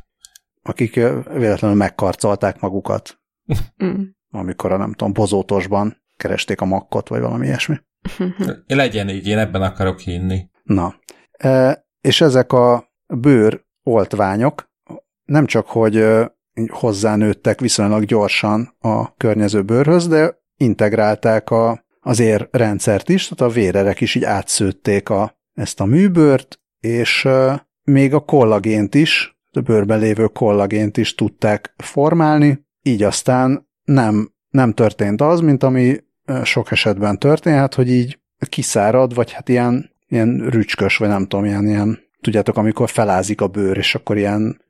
[0.63, 0.95] Akik
[1.35, 3.21] véletlenül megkarcolták magukat,
[3.85, 4.03] Mm.
[4.31, 7.77] amikor a nem tudom, bozótosban keresték a makkot, vagy valami ilyesmi.
[8.67, 10.49] Legyen így, én ebben akarok hinni.
[10.63, 10.95] Na,
[11.33, 14.73] e, és ezek a bőr oltványok
[15.25, 16.05] nem csak, hogy
[16.69, 24.01] hozzánőttek viszonylag gyorsan a környező bőrhöz, de integrálták a, az érrendszert is, tehát a vérerek
[24.01, 27.29] is így átszőtték a, ezt a műbőrt, és
[27.83, 34.73] még a kollagént is, a bőrben lévő kollagént is tudták formálni, így aztán nem, nem
[34.73, 36.04] történt az, mint ami
[36.43, 41.67] sok esetben történhet, hogy így kiszárad, vagy hát ilyen, ilyen rücskös, vagy nem tudom, ilyen,
[41.67, 44.61] ilyen tudjátok, amikor felázik a bőr, és akkor ilyen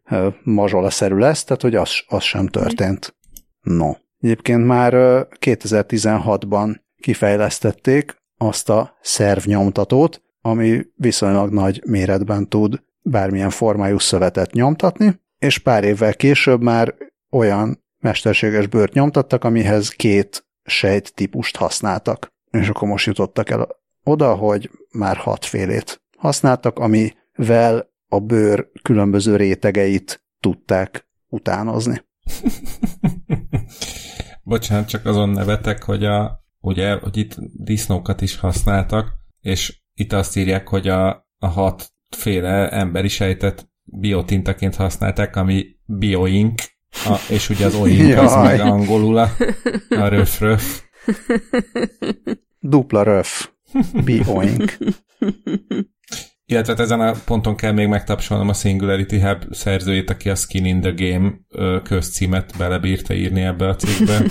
[0.42, 3.16] mazsola-szerű lesz, tehát hogy az, az sem történt.
[3.60, 3.92] No.
[4.20, 4.92] Egyébként már
[5.40, 15.58] 2016-ban kifejlesztették azt a szervnyomtatót, ami viszonylag nagy méretben tud bármilyen formájú szövetet nyomtatni, és
[15.58, 16.94] pár évvel később már
[17.30, 22.32] olyan mesterséges bőrt nyomtattak, amihez két sejt típust használtak.
[22.50, 23.68] És akkor most jutottak el
[24.02, 32.02] oda, hogy már hatfélét használtak, amivel a bőr különböző rétegeit tudták utánozni.
[34.42, 40.36] Bocsánat, csak azon nevetek, hogy, a, ugye, hogy itt disznókat is használtak, és itt azt
[40.36, 46.60] írják, hogy a, a hatféle emberi sejtet biotintaként használták, ami bioink,
[47.04, 49.30] a, és ugye az oink az meg angolul a,
[49.88, 50.82] a röf-röf.
[52.60, 53.48] Dupla röf.
[54.04, 54.78] Bioink.
[56.46, 60.80] Illetve ezen a ponton kell még megtapsolnom a Singularity Hub szerzőjét, aki a Skin in
[60.80, 61.32] the Game
[61.82, 64.26] közcímet belebírta írni ebbe a cikkbe.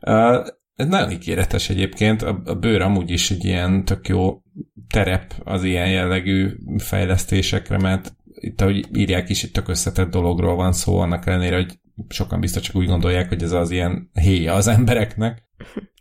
[0.00, 4.42] uh, ez nagyon ígéretes egyébként, a, a bőr amúgy is egy ilyen tök jó
[4.88, 10.72] terep az ilyen jellegű fejlesztésekre, mert itt, ahogy írják is, itt tök összetett dologról van
[10.72, 11.78] szó, annak ellenére, hogy
[12.08, 15.42] sokan biztos csak úgy gondolják, hogy ez az ilyen héja az embereknek.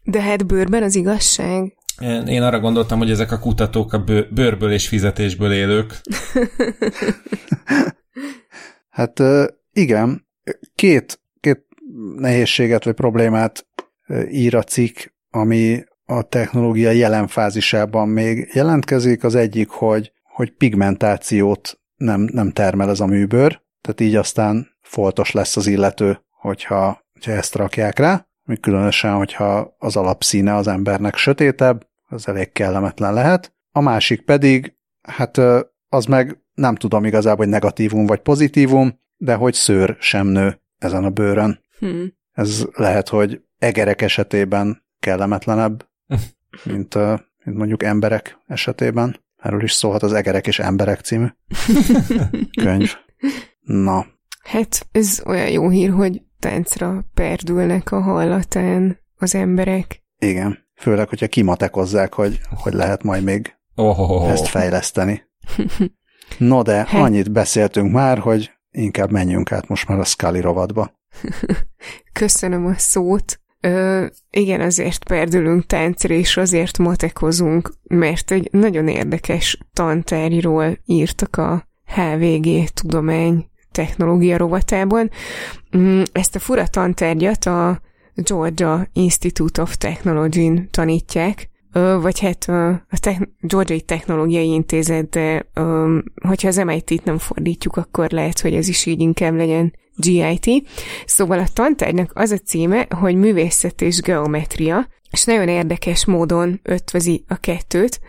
[0.03, 1.73] De hát bőrben az igazság.
[2.27, 6.01] Én arra gondoltam, hogy ezek a kutatók a bőrből és fizetésből élők.
[8.97, 9.21] hát
[9.73, 10.27] igen,
[10.75, 11.65] két, két
[12.15, 13.67] nehézséget vagy problémát
[14.29, 14.97] ír a cikk,
[15.29, 19.23] ami a technológia jelen fázisában még jelentkezik.
[19.23, 25.31] Az egyik, hogy, hogy pigmentációt nem, nem termel ez a műbőr, tehát így aztán foltos
[25.31, 31.15] lesz az illető, hogyha, hogyha ezt rakják rá, még különösen, hogyha az alapszíne az embernek
[31.15, 33.53] sötétebb, az elég kellemetlen lehet.
[33.71, 35.37] A másik pedig, hát
[35.89, 41.03] az meg nem tudom igazából, hogy negatívum vagy pozitívum, de hogy szőr sem nő ezen
[41.03, 41.59] a bőrön.
[41.79, 42.13] Hmm.
[42.31, 45.89] Ez lehet, hogy egerek esetében kellemetlenebb,
[46.63, 46.95] mint,
[47.43, 49.22] mint mondjuk emberek esetében.
[49.43, 51.25] Erről is szólhat az Egerek és Emberek című
[52.63, 52.93] könyv.
[53.62, 54.06] Na.
[54.43, 60.03] Hát ez olyan jó hír, hogy táncra perdülnek a hallatán az emberek.
[60.17, 60.58] Igen.
[60.75, 64.32] Főleg, hogyha kimatekozzák, hogy, hogy lehet majd még oh.
[64.32, 65.23] ezt fejleszteni.
[66.38, 66.93] No de, hát.
[66.93, 70.99] annyit beszéltünk már, hogy inkább menjünk át most már a Scully rovatba.
[72.19, 73.39] Köszönöm a szót.
[73.65, 81.67] Ö, igen, azért perdülünk táncra, és azért matekozunk, mert egy nagyon érdekes tantárgyról írtak a
[81.86, 85.10] HVG tudomány technológia rovatában.
[85.78, 87.82] Mm, ezt a fura tantárgyat a
[88.15, 91.49] Georgia Institute of Technology-n tanítják,
[92.02, 92.43] vagy hát
[92.89, 95.45] a Techn- Georgiai Technológiai Intézet, de
[96.28, 100.67] hogyha az MIT-t nem fordítjuk, akkor lehet, hogy ez is így inkább legyen GIT.
[101.06, 107.23] Szóval a tantárgynak az a címe, hogy művészet és geometria, és nagyon érdekes módon ötvözi
[107.27, 107.99] a kettőt,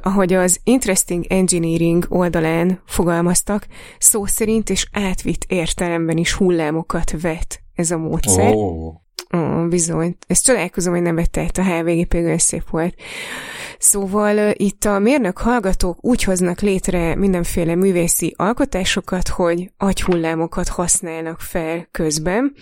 [0.00, 3.66] ahogy az Interesting Engineering oldalán fogalmaztak,
[3.98, 8.54] szó szerint és átvitt értelemben is hullámokat vet ez a módszer.
[8.54, 8.94] Oh.
[9.34, 10.16] Ó, bizony.
[10.26, 12.94] Ezt csodálkozom, hogy nem vette a HVG, például szép volt.
[13.78, 21.88] Szóval itt a mérnök hallgatók úgy hoznak létre mindenféle művészi alkotásokat, hogy agyhullámokat használnak fel
[21.90, 22.54] közben.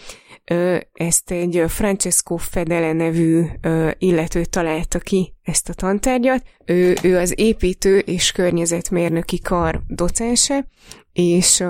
[0.93, 3.45] Ezt egy Francesco Fedele nevű
[3.99, 6.43] illető találta ki ezt a tantárgyat.
[6.65, 10.67] Ő, ő az építő és környezetmérnöki kar docense,
[11.13, 11.65] és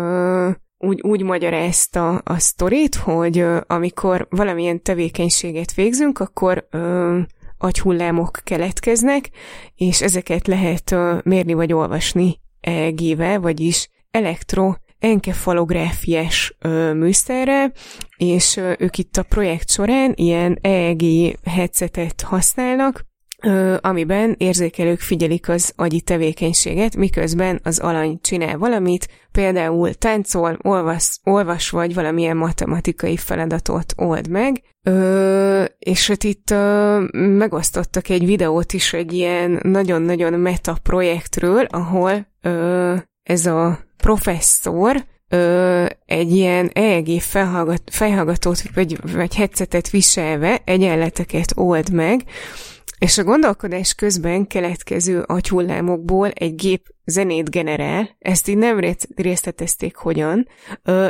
[0.82, 7.18] úgy, úgy magyarázta a sztorit, hogy amikor valamilyen tevékenységet végzünk, akkor ö,
[7.58, 9.30] agyhullámok keletkeznek,
[9.74, 16.56] és ezeket lehet ö, mérni vagy olvasni EEG-vel, vagyis elektroenkefalográfiás
[16.94, 17.72] műszerrel,
[18.16, 21.02] és ö, ők itt a projekt során ilyen EEG
[21.44, 23.10] headsetet használnak,
[23.80, 31.70] amiben érzékelők figyelik az agyi tevékenységet, miközben az alany csinál valamit, például táncol, olvas, olvas
[31.70, 38.92] vagy valamilyen matematikai feladatot old meg, Ö, és hát itt ö, megosztottak egy videót is
[38.92, 47.82] egy ilyen nagyon-nagyon meta projektről, ahol ö, ez a professzor ö, egy ilyen EEG felhallgat,
[47.86, 52.24] felhallgatót vagy, vagy headsetet viselve egyenleteket old meg,
[53.02, 58.80] és a gondolkodás közben keletkező agyhullámokból egy gép zenét generál, ezt így nem
[59.16, 60.48] részletezték hogyan,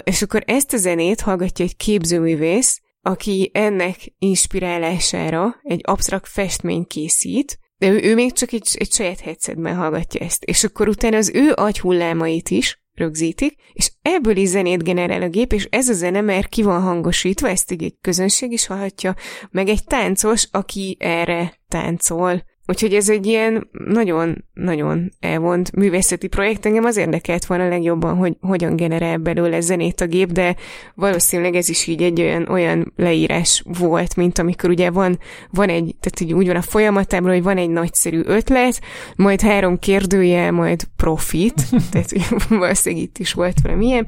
[0.05, 7.59] és akkor ezt a zenét hallgatja egy képzőművész, aki ennek inspirálására egy absztrakt festmény készít,
[7.77, 10.45] de ő, ő még csak egy, egy saját headsetben hallgatja ezt.
[10.45, 15.53] És akkor utána az ő agyhullámait is rögzítik, és ebből is zenét generál a gép,
[15.53, 19.15] és ez a zene már ki van hangosítva, ezt így egy közönség is hallhatja,
[19.51, 22.45] meg egy táncos, aki erre táncol.
[22.67, 26.67] Úgyhogy ez egy ilyen nagyon-nagyon elvont művészeti projekt.
[26.67, 30.57] Engem az érdekelt volna legjobban, hogy hogyan generál belőle zenét a gép, de
[30.95, 35.19] valószínűleg ez is így egy olyan, olyan leírás volt, mint amikor ugye van,
[35.51, 38.81] van egy, tehát így úgy van a folyamatában, hogy van egy nagyszerű ötlet,
[39.17, 42.13] majd három kérdője, majd profit, tehát
[42.49, 44.07] valószínűleg itt is volt valamilyen,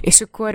[0.00, 0.54] és akkor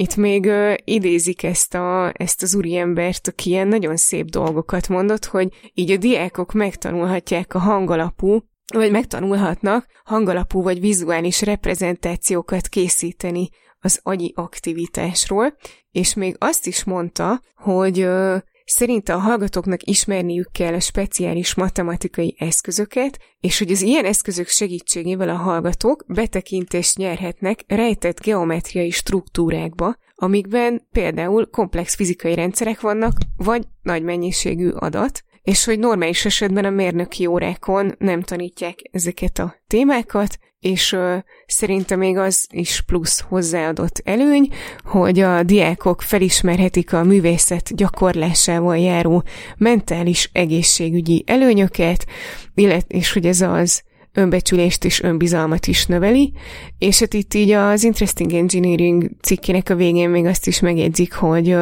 [0.00, 5.24] itt még uh, idézik ezt, a, ezt az úriembert, aki ilyen nagyon szép dolgokat mondott,
[5.24, 8.42] hogy így a diákok megtanulhatják a hangalapú,
[8.74, 15.56] vagy megtanulhatnak hangalapú vagy vizuális reprezentációkat készíteni az agyi aktivitásról,
[15.90, 18.36] és még azt is mondta, hogy uh,
[18.70, 25.28] Szerinte a hallgatóknak ismerniük kell a speciális matematikai eszközöket, és hogy az ilyen eszközök segítségével
[25.28, 34.02] a hallgatók betekintést nyerhetnek rejtett geometriai struktúrákba, amikben például komplex fizikai rendszerek vannak, vagy nagy
[34.02, 40.92] mennyiségű adat, és hogy normális esetben a mérnöki órákon nem tanítják ezeket a témákat, és
[40.92, 41.16] ö,
[41.46, 44.48] szerintem még az is plusz hozzáadott előny,
[44.84, 49.22] hogy a diákok felismerhetik a művészet gyakorlásával járó
[49.56, 52.06] mentális egészségügyi előnyöket,
[52.54, 56.32] illet, és hogy ez az önbecsülést és önbizalmat is növeli,
[56.78, 61.56] és hát itt így az Interesting Engineering cikkének a végén még azt is megjegyzik, hogy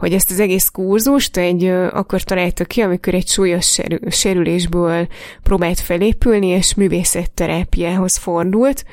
[0.00, 3.78] hogy ezt az egész kurzust egy, akkor találta ki, amikor egy súlyos
[4.10, 5.06] sérülésből
[5.42, 8.84] próbált felépülni, és művészetterápiához fordult,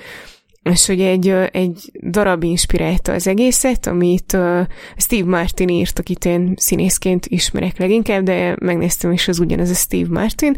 [0.64, 4.38] és hogy egy, egy darab inspirálta az egészet, amit
[4.98, 10.10] Steve Martin írt, akit én színészként ismerek leginkább, de megnéztem is, az ugyanaz a Steve
[10.10, 10.58] Martin,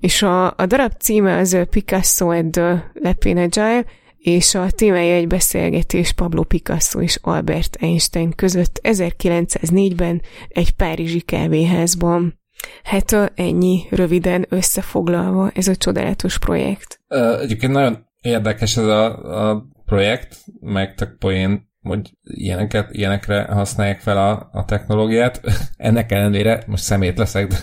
[0.00, 3.84] és a, a darab címe az Picasso and the Lepin Agile,
[4.22, 12.40] és a témája egy beszélgetés Pablo Picasso és Albert Einstein között 1904-ben egy párizsi kávéházban.
[12.82, 17.00] Hát ennyi röviden összefoglalva ez a csodálatos projekt.
[17.40, 19.04] Egyébként nagyon érdekes ez a,
[19.50, 25.40] a projekt, meg tök poén, hogy ilyeneket, ilyenekre használják fel a, a technológiát.
[25.76, 27.56] Ennek ellenére, most szemét leszek, de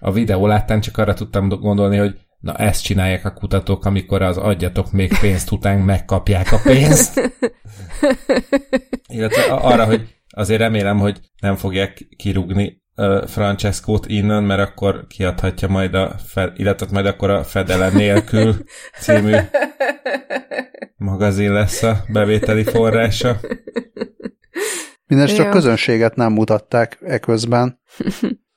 [0.00, 4.36] a videó láttán csak arra tudtam gondolni, hogy Na ezt csinálják a kutatók, amikor az
[4.36, 7.32] adjatok még pénzt után megkapják a pénzt.
[9.08, 15.68] Illetve arra, hogy azért remélem, hogy nem fogják kirúgni uh, Francescót innen, mert akkor kiadhatja
[15.68, 18.54] majd a, fe, illetve majd akkor a Fedele nélkül
[19.00, 19.36] című
[20.96, 23.36] magazin lesz a bevételi forrása.
[25.06, 27.80] Mindenesetre a közönséget nem mutatták eközben.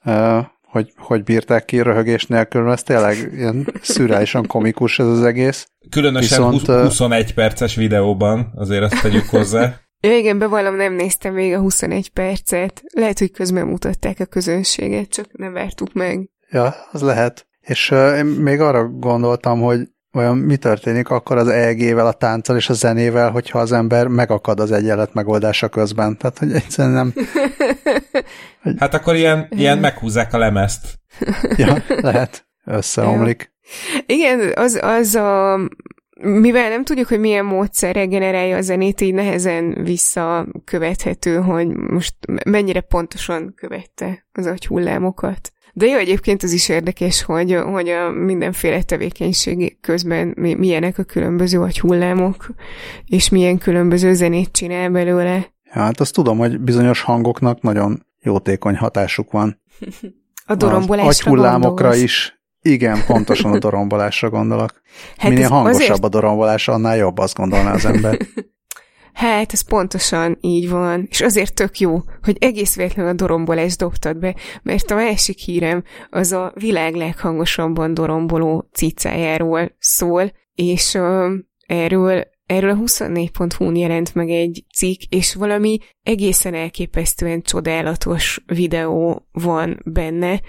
[0.06, 5.68] Uh, hogy hogy bírták ki röhögés nélkül, ez tényleg ilyen szürálisan komikus ez az egész.
[5.90, 9.74] Különösen Viszont, 21 perces videóban, azért azt tegyük hozzá.
[10.08, 12.82] Ja, igen, bevallom, nem néztem még a 21 percet.
[12.94, 16.30] Lehet, hogy közben mutatták a közönséget, csak nem vártuk meg.
[16.50, 17.48] Ja, az lehet.
[17.62, 19.80] És uh, én még arra gondoltam, hogy
[20.14, 24.60] olyan mi történik akkor az EEG-vel, a tánccal és a zenével, hogyha az ember megakad
[24.60, 26.18] az egyenlet megoldása közben.
[26.18, 27.14] Tehát, hogy egyszerűen nem...
[28.64, 28.74] Hogy...
[28.80, 31.00] Hát akkor ilyen, ilyen meghúzzák a lemezt.
[31.58, 32.46] ja, lehet.
[32.66, 33.52] Összeomlik.
[34.06, 35.60] Igen, az, az a
[36.24, 42.82] mivel nem tudjuk, hogy milyen módszerrel generálja a zenét, így nehezen visszakövethető, hogy most mennyire
[42.82, 45.53] pontosan követte az agyhullámokat.
[45.76, 51.60] De jó, egyébként az is érdekes, hogy, hogy a mindenféle tevékenység közben milyenek a különböző
[51.62, 52.50] agyhullámok,
[53.06, 55.54] és milyen különböző zenét csinál belőle.
[55.70, 59.62] Hát azt tudom, hogy bizonyos hangoknak nagyon jótékony hatásuk van.
[60.46, 62.02] A dorombolásra Az agyhullámokra gondolsz.
[62.04, 62.42] is.
[62.62, 64.72] Igen, pontosan a dorombolásra gondolok.
[65.18, 66.04] Hát Minél hangosabb azért...
[66.04, 68.18] a dorombolás, annál jobb, azt gondolná az ember.
[69.14, 71.06] Hát, ez pontosan így van.
[71.10, 75.84] És azért tök jó, hogy egész véletlenül a dorombolást dobtad be, mert a másik hírem
[76.10, 81.32] az a világ leghangosabban doromboló cicájáról szól, és uh,
[81.68, 89.80] erről Erről a 24.hu-n jelent meg egy cikk, és valami egészen elképesztően csodálatos videó van
[89.86, 90.42] benne.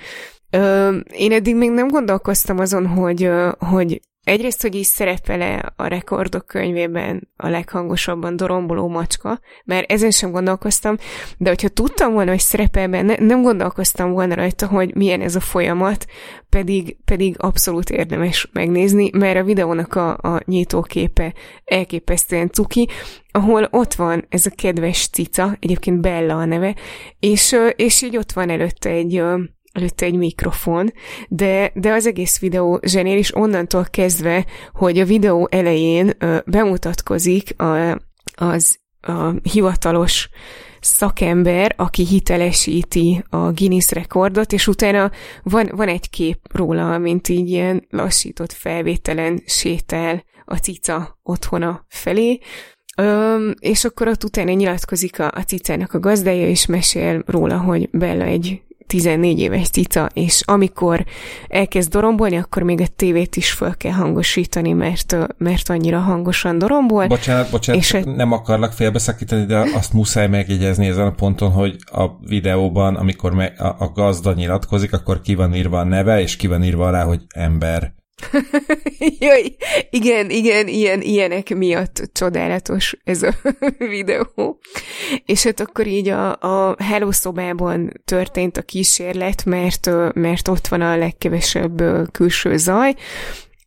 [0.51, 6.47] Ö, én eddig még nem gondolkoztam azon, hogy, hogy Egyrészt, hogy is szerepele a rekordok
[6.47, 10.97] könyvében a leghangosabban doromboló macska, mert ezen sem gondolkoztam,
[11.39, 15.41] de hogyha tudtam volna, hogy szerepel benne, nem gondolkoztam volna rajta, hogy milyen ez a
[15.41, 16.07] folyamat,
[16.49, 22.89] pedig, pedig abszolút érdemes megnézni, mert a videónak a, a nyitóképe elképesztően cuki,
[23.31, 26.75] ahol ott van ez a kedves cica, egyébként Bella a neve,
[27.19, 29.23] és, és így ott van előtte egy
[29.75, 30.93] előtte egy mikrofon,
[31.29, 38.01] de, de az egész videó zseniális onnantól kezdve, hogy a videó elején ö, bemutatkozik a,
[38.35, 40.29] az a hivatalos
[40.81, 45.11] szakember, aki hitelesíti a Guinness rekordot, és utána
[45.43, 52.39] van, van egy kép róla, mint így ilyen lassított felvételen sétál a cica otthona felé,
[52.97, 57.89] Ö, és akkor ott utána nyilatkozik a, a cicának a gazdája, és mesél róla, hogy
[57.91, 61.05] Bella egy 14 éves cica, és amikor
[61.49, 67.07] elkezd dorombolni, akkor még a tévét is fel kell hangosítani, mert, mert annyira hangosan dorombol.
[67.07, 68.11] Bocsánat, bocsánat, és a...
[68.11, 73.67] nem akarlak félbeszakítani, de azt muszáj megjegyezni ezen a ponton, hogy a videóban, amikor a,
[73.67, 77.21] a gazda nyilatkozik, akkor ki van írva a neve, és ki van írva rá, hogy
[77.29, 77.93] ember.
[79.19, 79.57] Jaj,
[79.91, 83.35] igen, igen, ilyen, ilyenek miatt csodálatos ez a
[83.79, 84.59] videó.
[85.25, 90.81] És hát akkor így a, a Hello szobában történt a kísérlet, mert, mert ott van
[90.81, 92.95] a legkevesebb külső zaj,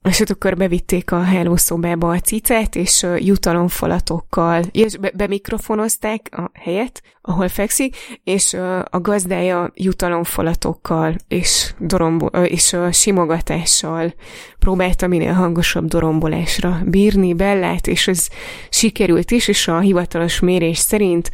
[0.08, 7.01] és ott akkor bevitték a hálószobába a cicát, és jutalomfalatokkal, és be, bemikrofonozták a helyet,
[7.22, 8.53] ahol fekszik, és
[8.89, 14.14] a gazdája jutalomfalatokkal és, dorombo, és simogatással
[14.60, 18.28] próbálta minél hangosabb dorombolásra bírni Bellát, és ez
[18.70, 21.32] sikerült is, és a hivatalos mérés szerint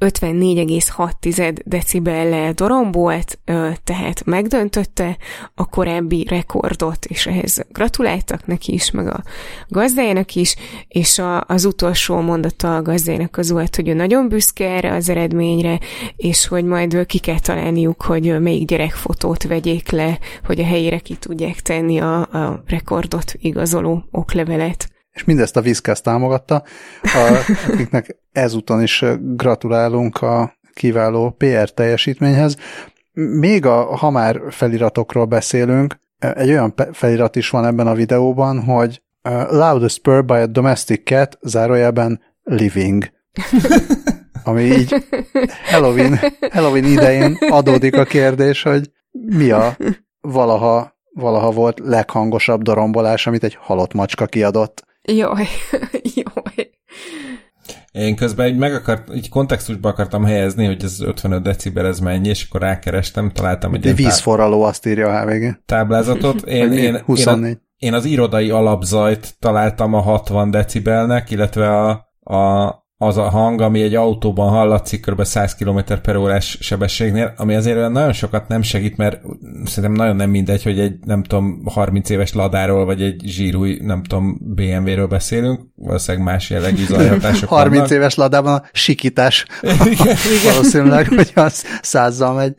[0.00, 3.38] 54,6 decibellel dorombolt,
[3.84, 5.16] tehát megdöntötte
[5.54, 9.22] a korábbi rekordot, és ehhez gratuláltak neki is, meg a
[9.68, 10.56] gazdájának is,
[10.88, 15.08] és a, az utolsó mondata a gazdájának az volt, hogy ő nagyon büszke erre az
[15.08, 15.78] eredményre,
[16.16, 21.14] és hogy majd ki kell találniuk, hogy melyik gyerekfotót vegyék le, hogy a helyére ki
[21.14, 26.62] tudják tenni a, a rekordot igazoló oklevelet és mindezt a Vizkesz támogatta,
[27.68, 32.56] akiknek ezúton is gratulálunk a kiváló PR teljesítményhez.
[33.12, 39.02] Még a, ha már feliratokról beszélünk, egy olyan felirat is van ebben a videóban, hogy
[39.48, 43.12] loudest purr by a domestic cat, zárójelben living.
[44.44, 44.94] Ami így
[45.64, 46.18] Halloween,
[46.50, 49.76] Halloween idején adódik a kérdés, hogy mi a
[50.20, 54.84] valaha, valaha volt leghangosabb dorombolás, amit egy halott macska kiadott.
[55.12, 55.46] Jaj,
[56.14, 56.70] jaj.
[57.92, 62.28] Én közben egy, meg akart, egy kontextusba akartam helyezni, hogy ez 55 decibel ez mennyi,
[62.28, 63.86] és akkor rákerestem, találtam egy...
[63.86, 65.60] Egy vízforraló azt írja a HVG.
[65.66, 66.42] Táblázatot.
[66.60, 67.50] Én, én, 24.
[67.50, 71.90] Én, a, én az irodai alapzajt találtam a 60 decibelnek, illetve a,
[72.36, 75.24] a az a hang, ami egy autóban hallatszik kb.
[75.24, 79.20] 100 km per órás sebességnél, ami azért nagyon sokat nem segít, mert
[79.64, 84.02] szerintem nagyon nem mindegy, hogy egy, nem tudom, 30 éves ladáról, vagy egy zsírúj, nem
[84.02, 87.90] tudom, BMW-ről beszélünk, valószínűleg más jellegű zajhatások 30 vannak.
[87.90, 89.46] éves ladában a sikítás
[89.92, 92.54] igen, valószínűleg, hogy az százzal megy.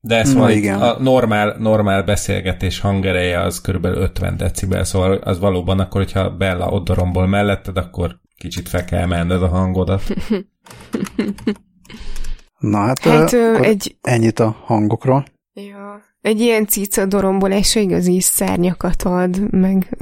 [0.00, 0.80] De szóval igen.
[0.80, 6.66] a normál, normál beszélgetés hangereje az körülbelül 50 decibel, szóval az valóban akkor, hogyha Bella
[6.66, 10.02] ott dorombol melletted, akkor Kicsit fel kell menned a hangodat.
[12.58, 13.96] Na hát, hát ö, egy...
[14.00, 15.24] ennyit a hangokról.
[15.52, 19.98] Ja, egy ilyen cica dorombolása igazi szárnyakat ad, meg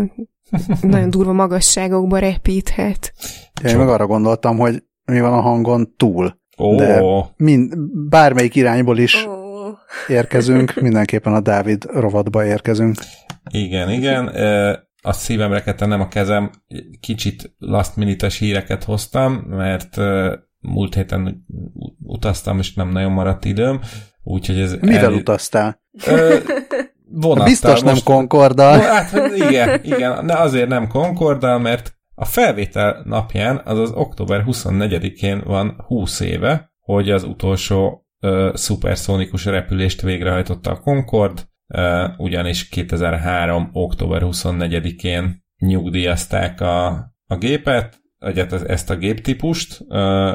[0.80, 3.12] nagyon durva magasságokba repíthet.
[3.62, 6.39] Ja, én meg arra gondoltam, hogy mi van a hangon túl.
[6.57, 6.76] Oh.
[6.76, 7.03] De
[7.37, 7.78] mind,
[8.09, 9.37] bármelyik irányból is oh
[10.09, 12.95] érkezünk, mindenképpen a Dávid rovatba érkezünk.
[13.51, 14.34] Igen, igen.
[15.07, 16.50] A szívemre nem a kezem.
[17.00, 19.96] Kicsit last minute híreket hoztam, mert
[20.59, 21.46] múlt héten
[22.02, 23.80] utaztam, és nem nagyon maradt időm.
[24.22, 25.12] Úgyhogy ez Mivel el...
[25.12, 25.80] utaztál?
[27.11, 27.44] vonattal.
[27.46, 27.84] Biztos most...
[27.84, 28.78] nem Concorddal.
[28.78, 35.84] Hát, igen, igen, de azért nem Concorddal, mert a felvétel napján, azaz október 24-én van
[35.86, 41.48] 20 éve, hogy az utolsó uh, szuperszónikus repülést végrehajtotta a Concorde, uh,
[42.17, 43.69] ugyanis 2003.
[43.73, 46.87] október 24-én nyugdíjazták a,
[47.27, 49.85] a gépet, vagy hát ezt a géptípust,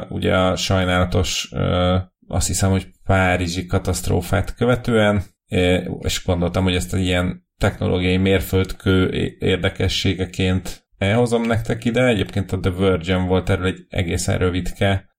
[0.08, 1.52] ugye a sajnálatos,
[2.26, 5.22] azt hiszem, hogy Párizsi katasztrófát követően,
[5.98, 12.06] és gondoltam, hogy ezt a ilyen technológiai mérföldkő érdekességeként elhozom nektek ide.
[12.06, 15.10] Egyébként a The Virgin volt erről egy egészen rövidke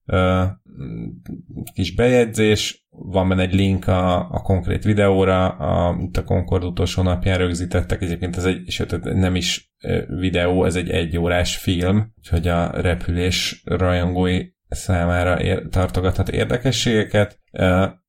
[1.74, 7.02] kis bejegyzés, van benne egy link a, a konkrét videóra, a, itt a Concord utolsó
[7.02, 9.74] napján rögzítettek, egyébként ez egy, sőt, nem is
[10.08, 17.40] videó, ez egy egyórás film, úgyhogy a repülés rajongói számára ér, tartogathat érdekességeket,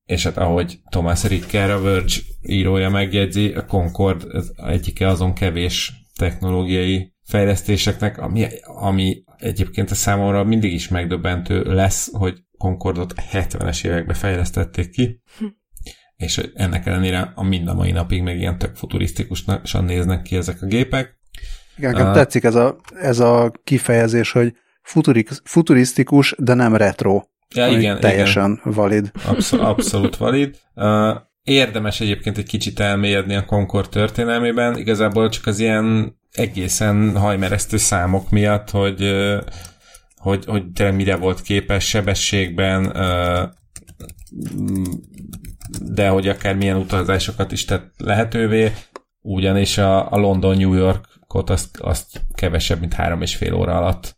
[0.05, 7.12] és hát ahogy Thomas Ricker, a Verge írója megjegyzi, a Concord egyike azon kevés technológiai
[7.25, 14.91] fejlesztéseknek, ami, ami egyébként a számomra mindig is megdöbbentő lesz, hogy Concordot 70-es években fejlesztették
[14.91, 15.45] ki, hm.
[16.17, 20.63] és ennek ellenére a mind a mai napig meg ilyen tök futurisztikusan néznek ki ezek
[20.63, 21.19] a gépek.
[21.77, 27.23] Igen, nekem uh, tetszik ez a, ez a kifejezés, hogy futurik, futurisztikus, de nem retro.
[27.55, 28.73] Ja, igen, teljesen igen.
[28.75, 29.11] valid.
[29.27, 30.59] Abszol, abszolút valid.
[30.75, 37.77] Uh, érdemes egyébként egy kicsit elmélyedni a Concord történelmében, igazából csak az ilyen egészen hajmeresztő
[37.77, 39.03] számok miatt, hogy,
[40.25, 42.93] hogy, hogy tényleg mire volt képes sebességben,
[45.81, 48.72] de hogy akár milyen utazásokat is tett lehetővé,
[49.20, 54.16] ugyanis a, a London-New Yorkot azt, azt kevesebb, mint három és fél óra alatt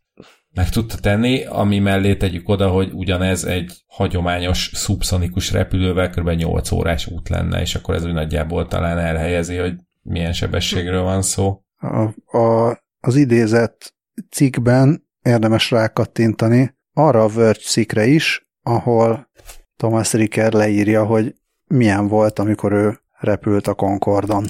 [0.55, 6.29] meg tudta tenni, ami mellé tegyük oda, hogy ugyanez egy hagyományos szubszonikus repülővel kb.
[6.29, 11.23] 8 órás út lenne, és akkor ez úgy nagyjából talán elhelyezi, hogy milyen sebességről van
[11.23, 13.95] szó a, a, az idézett
[14.31, 19.31] cikkben érdemes rákattintani arra a Verge cikkre is, ahol
[19.77, 21.35] Thomas Ricker leírja, hogy
[21.67, 24.47] milyen volt, amikor ő repült a Concordon.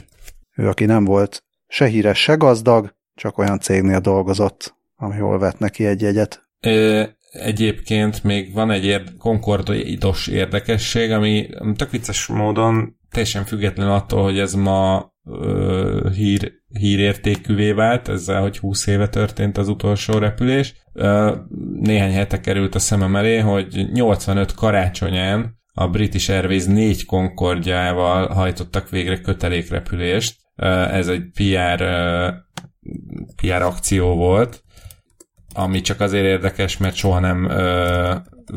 [0.56, 5.86] Ő, aki nem volt se híres, se gazdag, csak olyan cégnél dolgozott, ahol vett neki
[5.86, 6.48] egy jegyet.
[6.60, 14.22] Ö, egyébként még van egy ér- Concordos érdekesség, ami tök vicces módon teljesen független attól,
[14.22, 20.74] hogy ez ma ö, hír, hírértékűvé vált, ezzel, hogy 20 éve történt az utolsó repülés.
[21.80, 28.88] Néhány hete került a szemem elé, hogy 85 karácsonyán a British Airways négy Concordjával hajtottak
[28.88, 30.36] végre kötelékrepülést.
[30.90, 31.84] Ez egy PR,
[33.36, 34.62] PR akció volt,
[35.54, 37.50] ami csak azért érdekes, mert soha nem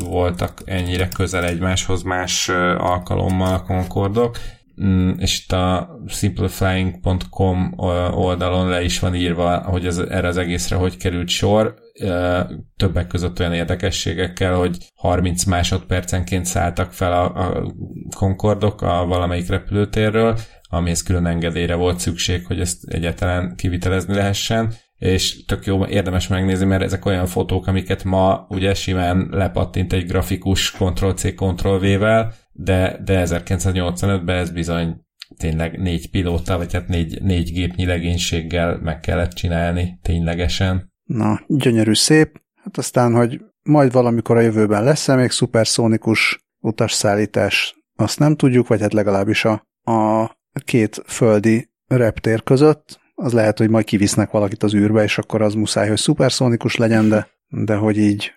[0.05, 4.37] voltak ennyire közel egymáshoz más alkalommal a Concordok
[5.17, 7.73] és itt a simplifying.com
[8.11, 11.75] oldalon le is van írva, hogy ez, erre az egészre hogy került sor,
[12.77, 17.73] többek között olyan érdekességekkel, hogy 30 másodpercenként szálltak fel a, a
[18.17, 20.37] Concordok a valamelyik repülőtérről,
[20.69, 26.65] amihez külön engedélyre volt szükség, hogy ezt egyáltalán kivitelezni lehessen, és tök jó, érdemes megnézni,
[26.65, 33.23] mert ezek olyan fotók, amiket ma ugye simán lepattint egy grafikus Ctrl-C, Ctrl-V-vel, de, de
[33.25, 35.01] 1985-ben ez bizony
[35.37, 40.91] tényleg négy pilóta, vagy hát négy, négy gépnyi legénységgel meg kellett csinálni ténylegesen.
[41.03, 42.41] Na, gyönyörű szép.
[42.63, 48.81] Hát aztán, hogy majd valamikor a jövőben lesz-e még szuperszónikus utasszállítás, azt nem tudjuk, vagy
[48.81, 50.29] hát legalábbis a, a
[50.65, 52.99] két földi reptér között.
[53.15, 57.09] Az lehet, hogy majd kivisznek valakit az űrbe, és akkor az muszáj, hogy szuperszónikus legyen,
[57.09, 58.31] de, de hogy így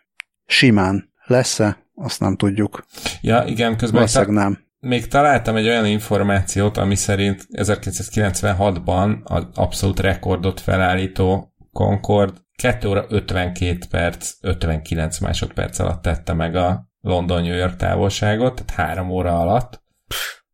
[0.46, 2.84] simán lesz-e, azt nem tudjuk.
[3.20, 4.58] Ja, igen, közben ta- nem.
[4.78, 13.04] még találtam egy olyan információt, ami szerint 1996-ban az abszolút rekordot felállító Concord 2 óra
[13.08, 19.82] 52 perc, 59 másodperc alatt tette meg a London-New York távolságot, tehát három óra alatt,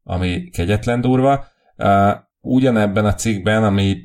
[0.02, 1.46] ami kegyetlen durva.
[1.76, 2.10] Uh,
[2.40, 4.02] ugyanebben a cikkben, ami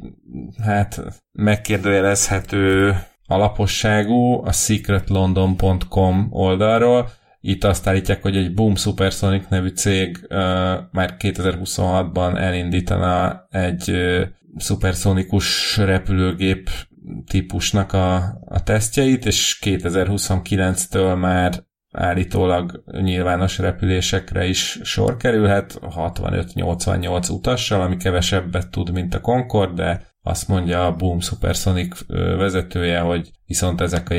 [0.64, 7.10] hát megkérdőjelezhető alaposságú, a secretlondon.com oldalról
[7.46, 10.38] itt azt állítják, hogy egy Boom Supersonic nevű cég uh,
[10.92, 14.22] már 2026-ban elindítana egy uh,
[14.58, 16.70] szuperszonikus repülőgép
[17.28, 18.16] típusnak a,
[18.46, 28.70] a tesztjeit, és 2029-től már állítólag nyilvános repülésekre is sor kerülhet, 65-88 utassal, ami kevesebbet
[28.70, 32.08] tud, mint a Concorde, de azt mondja a Boom Supersonic
[32.38, 34.14] vezetője, hogy viszont ezek a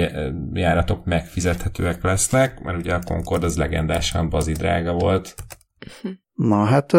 [0.52, 5.34] járatok megfizethetőek lesznek, mert ugye a Concorde az legendásan bazi drága volt.
[6.34, 6.92] Na hát,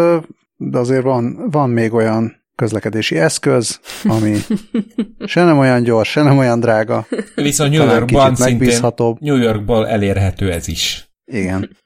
[0.57, 4.37] de azért van, van még olyan közlekedési eszköz, ami
[5.25, 7.05] se nem olyan gyors, se nem olyan drága.
[7.35, 8.79] Viszont New Yorkban szintén
[9.19, 11.09] New Yorkból elérhető ez is.
[11.25, 11.77] Igen.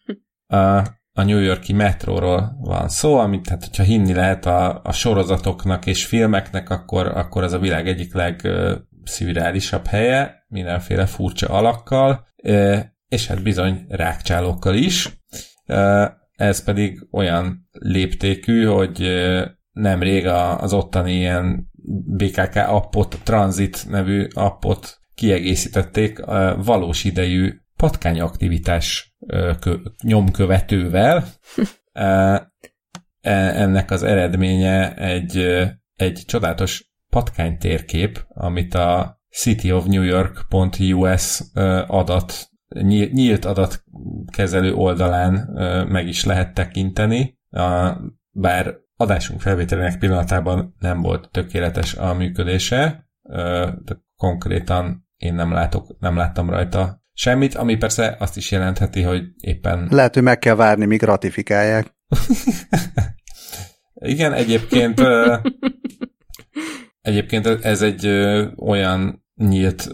[0.47, 0.81] A,
[1.19, 6.05] a New Yorki metróról van szó, amit hát, hogyha hinni lehet a, a sorozatoknak és
[6.05, 12.27] filmeknek, akkor, akkor ez a világ egyik legszürreálisabb helye, mindenféle furcsa alakkal,
[13.07, 15.09] és hát bizony rákcsálókkal is.
[16.35, 19.07] Ez pedig olyan léptékű, hogy
[19.71, 21.69] nemrég az ottani ilyen
[22.05, 26.19] BKK appot, Transit nevű appot kiegészítették
[26.63, 29.15] valós idejű patkányaktivitás
[30.03, 31.23] nyomkövetővel.
[33.21, 35.37] E, ennek az eredménye egy,
[35.95, 41.41] egy csodálatos patkány térkép, amit a cityofnewyork.us
[41.87, 42.49] adat,
[43.11, 45.33] nyílt adatkezelő oldalán
[45.89, 47.39] meg is lehet tekinteni,
[48.31, 53.09] bár adásunk felvételének pillanatában nem volt tökéletes a működése,
[53.83, 59.23] de konkrétan én nem, látok, nem láttam rajta semmit, ami persze azt is jelentheti, hogy
[59.37, 59.87] éppen...
[59.91, 61.95] Lehet, hogy meg kell várni, míg ratifikálják.
[63.93, 65.01] Igen, egyébként
[67.09, 68.07] egyébként ez egy
[68.57, 69.89] olyan nyílt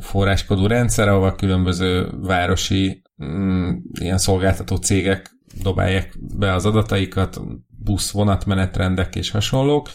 [0.00, 5.30] forráskodú rendszer, ahol különböző városi mm, ilyen szolgáltató cégek
[5.62, 9.90] dobálják be az adataikat, busz, vonatmenetrendek és hasonlók,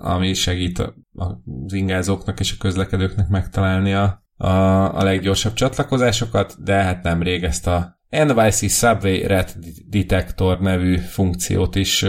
[0.00, 7.02] ami segít az ingázóknak és a közlekedőknek megtalálni a, a, a leggyorsabb csatlakozásokat, de hát
[7.02, 9.54] nemrég ezt a NYC Subway Red
[9.88, 12.06] Detector nevű funkciót is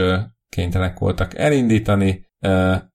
[0.49, 2.25] kénytelenek voltak elindítani.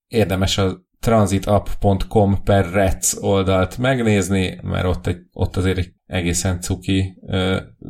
[0.06, 7.18] Érdemes a transitapp.com per rec oldalt megnézni, mert ott, egy, ott azért egy egészen cuki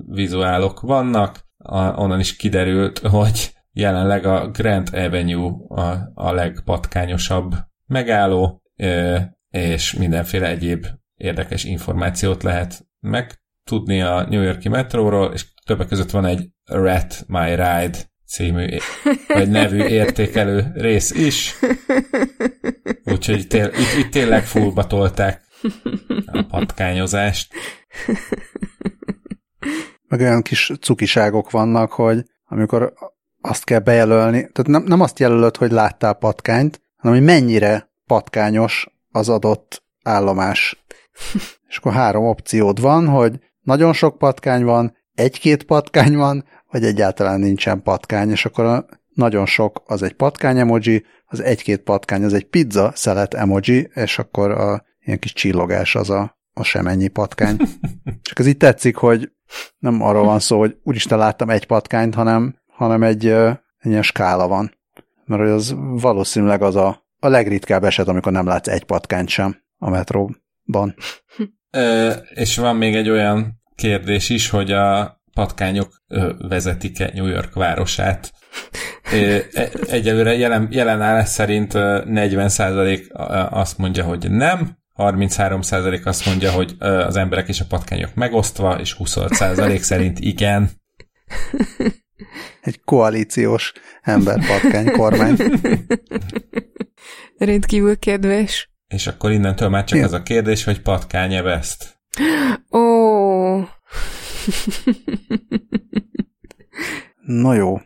[0.06, 1.44] vizuálok vannak.
[1.58, 7.54] A, onnan is kiderült, hogy jelenleg a Grand Avenue a, a legpatkányosabb
[7.86, 8.62] megálló,
[9.50, 10.86] és mindenféle egyéb
[11.16, 17.48] érdekes információt lehet megtudni a New Yorki metróról, és többek között van egy Rat My
[17.48, 18.76] Ride című,
[19.28, 21.54] vagy nevű értékelő rész is.
[23.04, 25.40] Úgyhogy tél, itt, itt tényleg fullba tolták
[26.26, 27.52] a patkányozást.
[30.08, 32.92] Meg olyan kis cukiságok vannak, hogy amikor
[33.40, 38.86] azt kell bejelölni, tehát nem, nem azt jelölöd, hogy láttál patkányt, hanem hogy mennyire patkányos
[39.10, 40.85] az adott állomás.
[41.68, 47.40] És akkor három opciód van, hogy nagyon sok patkány van, egy-két patkány van, vagy egyáltalán
[47.40, 52.32] nincsen patkány, és akkor a nagyon sok az egy patkány emoji, az egy-két patkány az
[52.32, 57.56] egy pizza szelet emoji, és akkor a ilyen kis csillogás az a, a semennyi patkány.
[58.22, 59.32] Csak ez így tetszik, hogy
[59.78, 64.48] nem arról van szó, hogy úristen láttam egy patkányt, hanem hanem egy, egy ilyen skála
[64.48, 64.78] van.
[65.24, 69.90] Mert az valószínűleg az a, a legritkább eset, amikor nem látsz egy patkányt sem a
[70.66, 70.94] metróban.
[71.70, 76.02] Ö, és van még egy olyan kérdés is, hogy a patkányok
[76.38, 78.32] vezetik-e New York városát.
[79.02, 79.42] E,
[79.88, 83.10] egyelőre jelen, jelen állás szerint 40%
[83.50, 88.96] azt mondja, hogy nem, 33% azt mondja, hogy az emberek és a patkányok megosztva, és
[88.98, 90.70] 25% szerint igen.
[92.60, 95.36] Egy koalíciós emberpatkány kormány.
[97.38, 98.75] Rendkívül kedves.
[98.88, 100.08] És akkor innentől már csak Igen.
[100.08, 101.98] az a kérdés, hogy patkány-e ezt?
[102.70, 102.78] Ó.
[102.78, 103.68] Oh.
[107.26, 107.80] Na jó.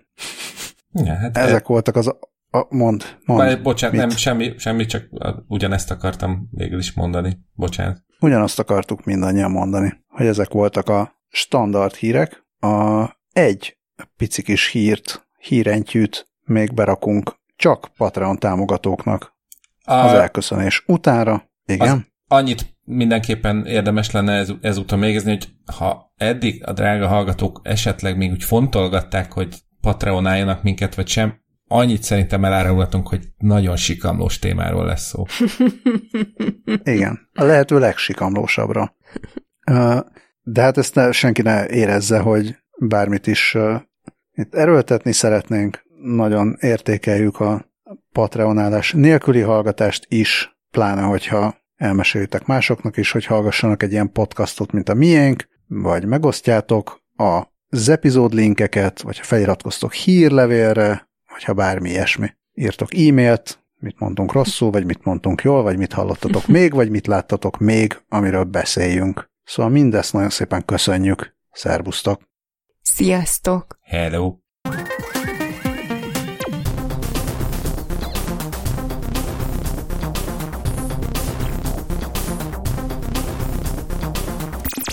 [0.92, 1.66] Ja, hát Ezek e...
[1.66, 2.14] voltak az
[2.50, 3.40] a, mond, mond.
[3.40, 4.06] Bár, bocsánat, mit?
[4.06, 5.08] nem, semmi, semmi, csak
[5.46, 7.38] ugyanezt akartam végül is mondani.
[7.54, 8.04] Bocsánat.
[8.20, 12.44] Ugyanazt akartuk mindannyian mondani, hogy ezek voltak a standard hírek.
[12.60, 13.78] A egy
[14.16, 19.38] pici kis hírt, hírentyűt még berakunk csak Patreon támogatóknak
[19.90, 21.50] az elköszönés utára.
[21.64, 21.88] Igen.
[21.88, 28.16] Az, annyit mindenképpen érdemes lenne ez, ezúttal mégezni, hogy ha eddig a drága hallgatók esetleg
[28.16, 34.84] még úgy fontolgatták, hogy Patreonáljanak minket, vagy sem, annyit szerintem elárulhatunk, hogy nagyon sikamlós témáról
[34.84, 35.24] lesz szó.
[36.94, 38.94] Igen, a lehető legsikamlósabbra.
[40.42, 43.56] De hát ezt ne, senki ne érezze, hogy bármit is
[44.32, 47.69] itt erőltetni szeretnénk, nagyon értékeljük a
[48.12, 54.88] Patreonálás nélküli hallgatást is, pláne hogyha elmesélitek másoknak is, hogy hallgassanak egy ilyen podcastot, mint
[54.88, 62.28] a miénk, vagy megosztjátok az epizód linkeket, vagy ha feliratkoztok hírlevélre, vagy ha bármi ilyesmi.
[62.54, 67.06] Írtok e-mailt, mit mondtunk rosszul, vagy mit mondtunk jól, vagy mit hallottatok még, vagy mit
[67.06, 69.30] láttatok még, amiről beszéljünk.
[69.44, 71.36] Szóval mindezt nagyon szépen köszönjük.
[71.52, 72.22] Szerbusztok!
[72.82, 73.78] Sziasztok!
[73.82, 74.39] Hello!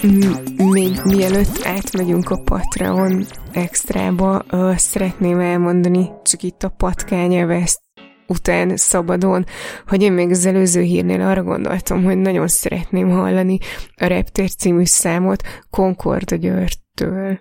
[0.01, 4.45] Még mielőtt átmegyünk a Patreon extrába,
[4.75, 7.81] szeretném elmondani, csak itt a patkányelveszt
[8.27, 9.45] után szabadon,
[9.87, 13.57] hogy én még az előző hírnél arra gondoltam, hogy nagyon szeretném hallani
[13.95, 17.39] a Reptér című számot Concord Györgytől.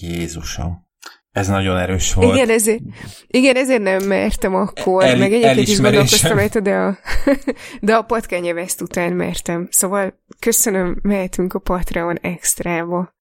[0.00, 0.83] Jézusom.
[1.34, 2.34] Ez nagyon erős volt.
[2.34, 2.80] Igen, ezért,
[3.26, 6.98] igen, ezért nem mertem akkor, El, meg egyébként is gondolkoztam rajta, de a,
[7.80, 9.68] de a patkányeveszt után mertem.
[9.70, 13.13] Szóval köszönöm, mehetünk a Patreon extrába.